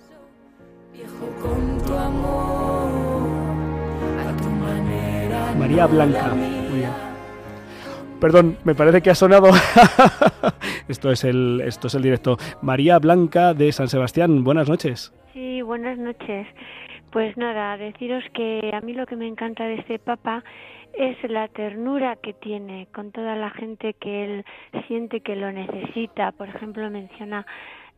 [1.41, 2.89] con tu amor,
[4.19, 5.53] a tu manera.
[5.57, 6.64] María Blanca.
[8.19, 9.49] Perdón, me parece que ha sonado.
[10.87, 12.37] esto es el esto es el directo.
[12.61, 14.43] María Blanca de San Sebastián.
[14.43, 15.13] Buenas noches.
[15.33, 16.47] Sí, buenas noches.
[17.11, 20.43] Pues nada, deciros que a mí lo que me encanta de este Papa
[20.93, 24.45] es la ternura que tiene con toda la gente que él
[24.87, 26.31] siente que lo necesita.
[26.31, 27.45] Por ejemplo, menciona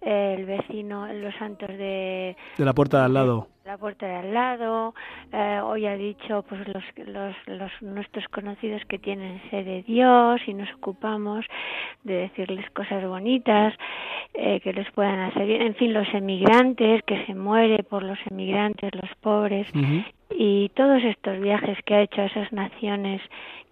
[0.01, 3.47] el vecino, los santos de De la puerta de al lado.
[3.65, 4.93] la puerta de al lado.
[5.33, 10.39] eh, hoy ha dicho pues los, los, los nuestros conocidos que tienen sed de Dios
[10.47, 11.45] y nos ocupamos
[12.03, 13.73] de decirles cosas bonitas
[14.33, 15.61] eh, que les puedan hacer bien.
[15.63, 19.67] En fin, los emigrantes que se muere por los emigrantes, los pobres
[20.29, 23.21] y todos estos viajes que ha hecho a esas naciones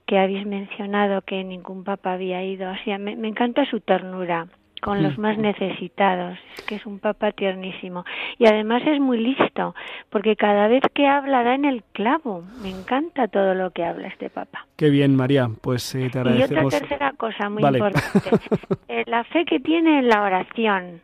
[0.08, 2.72] que habéis mencionado que ningún papa había ido.
[2.72, 4.48] O sea, me, me encanta su ternura
[4.82, 6.38] con los más necesitados.
[6.58, 8.06] Es que es un papa tiernísimo.
[8.38, 9.74] Y además es muy listo,
[10.10, 12.44] porque cada vez que habla da en el clavo.
[12.62, 14.66] Me encanta todo lo que habla este papa.
[14.76, 15.50] Qué bien, María.
[15.62, 16.74] Pues eh, te Y otra agradecemos.
[16.74, 17.80] tercera cosa muy Vale.
[17.80, 18.30] importante.
[18.88, 21.02] Eh, la fe que tiene en la oración.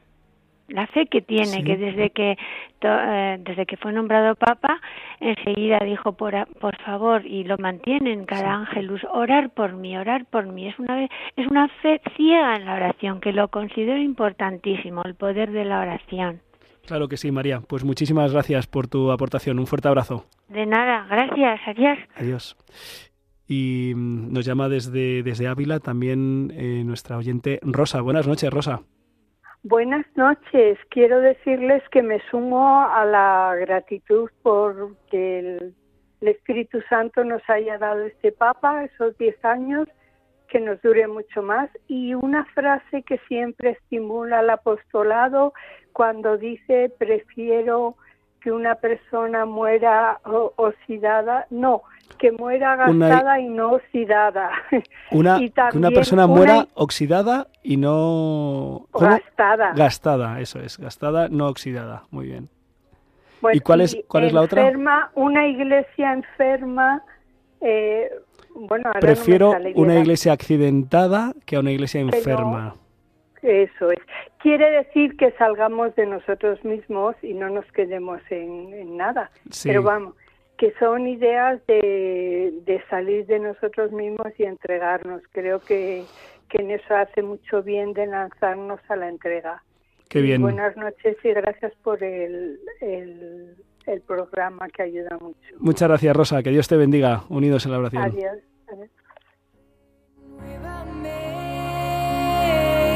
[0.71, 1.63] La fe que tiene, Sí.
[1.63, 2.37] que desde que
[2.79, 4.79] to- eh, desde que fue nombrado papa,
[5.19, 10.25] enseguida dijo por, por favor y lo mantiene en cada ángelus, orar por mí, orar
[10.25, 10.67] por mí.
[10.67, 15.51] Es una es una fe ciega en la oración que lo considero importantísimo, el poder
[15.51, 16.39] de la oración.
[16.87, 17.61] Claro que sí, María.
[17.61, 19.59] Pues muchísimas gracias por tu aportación.
[19.59, 20.25] Un fuerte abrazo.
[20.49, 21.97] De nada, gracias, adiós.
[22.15, 22.57] Adiós.
[23.47, 28.01] Y mm, nos llama desde, desde Ávila también eh, nuestra oyente Rosa.
[28.01, 28.81] Buenas noches, Rosa.
[29.63, 30.79] Buenas noches.
[30.89, 35.75] Quiero decirles que me sumo a la gratitud por que el,
[36.21, 39.87] Espíritu Santo nos haya dado este Papa, esos 10 años,
[40.47, 41.69] que nos dure mucho más.
[41.87, 45.53] Y una frase que siempre estimula al apostolado
[45.93, 47.97] cuando dice prefiero
[48.41, 50.19] que una persona muera
[50.55, 51.83] oxidada, no,
[52.17, 54.51] que muera Una- gastada y no oxidada.
[55.11, 58.87] Una, Y que una persona una- muera oxidada y no...
[58.91, 59.07] ¿Cómo?
[59.09, 59.73] Gastada.
[59.73, 60.77] Gastada, eso es.
[60.77, 62.03] Gastada, no oxidada.
[62.11, 62.49] Muy bien.
[63.41, 64.61] Pues ¿Y cuál es- cuál es la otra?
[64.61, 67.03] Enferma, una iglesia enferma.
[67.61, 68.09] eh,
[68.53, 72.75] bueno, ahora no me Prefiero una iglesia accidentada que a una iglesia enferma.
[73.41, 73.97] Eso es.
[74.39, 79.31] Quiere decir que salgamos de nosotros mismos y no nos quedemos en, en nada.
[79.49, 79.69] Sí.
[79.69, 80.15] Pero vamos,
[80.61, 85.23] que son ideas de, de salir de nosotros mismos y entregarnos.
[85.31, 86.03] Creo que,
[86.49, 89.63] que en eso hace mucho bien de lanzarnos a la entrega.
[90.07, 90.43] Qué Y bien.
[90.43, 93.55] Buenas noches y gracias por el, el,
[93.87, 95.39] el programa que ayuda mucho.
[95.57, 96.43] Muchas gracias, Rosa.
[96.43, 97.23] Que Dios te bendiga.
[97.29, 98.03] Unidos en la oración.
[98.03, 98.37] Adiós.
[98.71, 98.89] Adiós.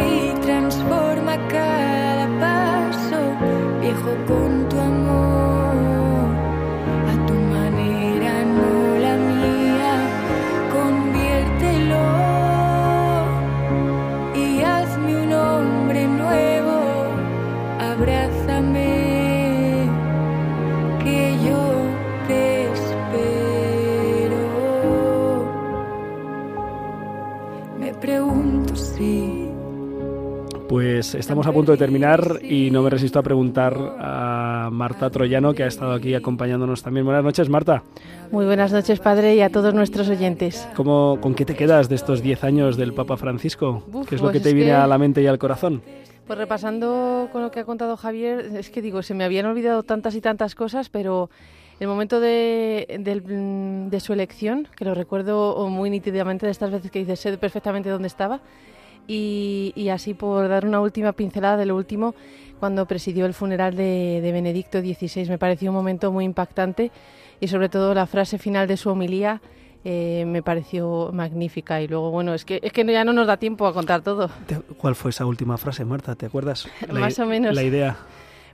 [0.08, 4.65] y transforma cada paso, viejo con
[30.68, 35.54] Pues estamos a punto de terminar y no me resisto a preguntar a Marta Troyano,
[35.54, 37.06] que ha estado aquí acompañándonos también.
[37.06, 37.84] Buenas noches, Marta.
[38.32, 40.68] Muy buenas noches, padre, y a todos nuestros oyentes.
[40.76, 43.84] ¿Cómo, ¿Con qué te quedas de estos 10 años del Papa Francisco?
[43.94, 45.38] Uf, ¿Qué es lo pues que te es viene que- a la mente y al
[45.38, 45.82] corazón?
[46.28, 49.84] Pues repasando con lo que ha contado Javier, es que digo, se me habían olvidado
[49.84, 51.30] tantas y tantas cosas, pero
[51.80, 57.00] el momento de, de su elección, que lo recuerdo muy nítidamente de estas veces que
[57.00, 58.40] dices, sé perfectamente dónde estaba,
[59.08, 62.16] y, y así por dar una última pincelada de lo último,
[62.60, 66.92] cuando presidió el funeral de, de Benedicto XVI, me pareció un momento muy impactante
[67.40, 69.42] y sobre todo la frase final de su homilía
[69.88, 73.38] eh, me pareció magnífica y luego bueno es que es que ya no nos da
[73.38, 74.32] tiempo a contar todo
[74.78, 76.16] ¿Cuál fue esa última frase, Marta?
[76.16, 76.68] ¿Te acuerdas?
[76.88, 77.56] La Más o menos.
[77.56, 77.98] La idea.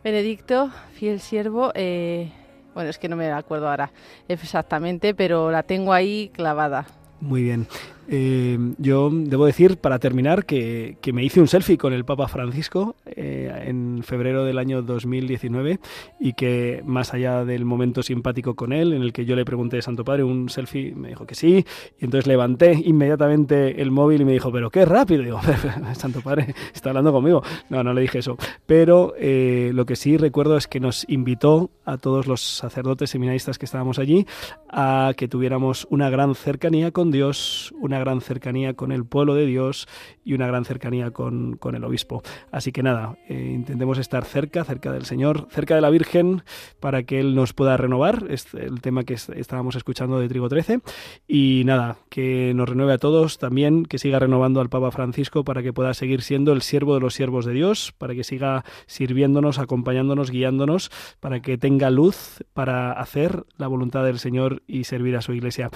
[0.04, 2.32] Benedicto, fiel siervo, eh,
[2.74, 3.92] bueno, es que no me acuerdo ahora
[4.28, 6.86] exactamente, pero la tengo ahí clavada.
[7.20, 7.68] Muy bien.
[8.14, 12.28] Eh, yo debo decir, para terminar, que, que, me hice un selfie con el Papa
[12.28, 15.80] Francisco eh, en febrero del año 2019
[16.20, 19.82] y que más allá del momento simpático con él, en el que yo le pregunté,
[19.82, 21.66] Santo Padre, un selfie, me dijo que sí,
[22.02, 25.40] y entonces levanté inmediatamente el móvil y me dijo, pero qué rápido, digo,
[25.94, 27.42] Santo Padre, está hablando conmigo.
[27.70, 31.70] No, no le dije eso, pero eh, lo que sí recuerdo es que nos invitó
[31.86, 34.28] a todos los sacerdotes seminaristas que estábamos allí
[34.70, 39.46] a que tuviéramos una gran cercanía con Dios, una gran cercanía con el pueblo de
[39.46, 39.88] Dios
[40.24, 42.22] y una gran cercanía con, con el obispo.
[42.52, 46.44] Así que nada, eh, intentemos estar cerca, cerca del Señor, cerca de la Virgen,
[46.80, 50.82] para que Él nos pueda renovar, es el tema que estábamos escuchando de Trigo 13.
[51.28, 55.64] Y nada, que nos renueve a todos también, que siga renovando al Papa Francisco para
[55.64, 59.60] que pueda seguir siendo el siervo de los siervos de Dios, para que siga sirviéndonos,
[59.60, 65.22] acompañándonos, guiándonos, para que tenga luz para hacer la voluntad del Señor y servir a
[65.22, 65.70] su iglesia.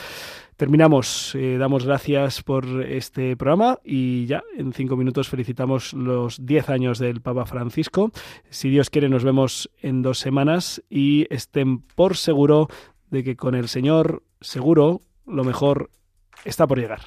[0.57, 6.69] Terminamos, eh, damos gracias por este programa y ya en cinco minutos felicitamos los diez
[6.69, 8.11] años del Papa Francisco.
[8.49, 12.69] Si Dios quiere nos vemos en dos semanas y estén por seguro
[13.09, 15.89] de que con el Señor seguro lo mejor
[16.45, 17.01] está por llegar.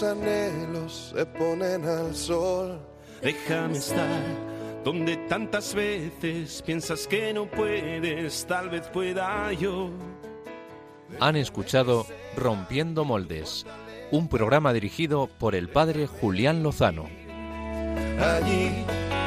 [0.00, 2.80] Tus anhelos se ponen al sol.
[3.20, 4.08] Déjame estar
[4.84, 9.90] donde tantas veces piensas que no puedes, tal vez pueda yo.
[11.20, 13.66] Han escuchado Rompiendo Moldes,
[14.10, 17.04] un programa dirigido por el padre Julián Lozano.
[18.20, 18.70] Allí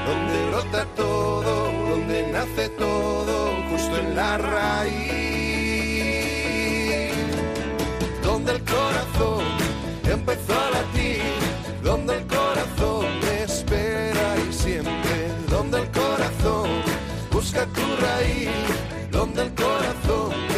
[0.08, 5.24] donde brota todo, donde nace todo, justo en la raíz
[8.24, 9.44] donde el corazón
[10.06, 10.63] empezó
[17.44, 18.50] busca tu raíz,
[19.12, 20.53] donde el corazón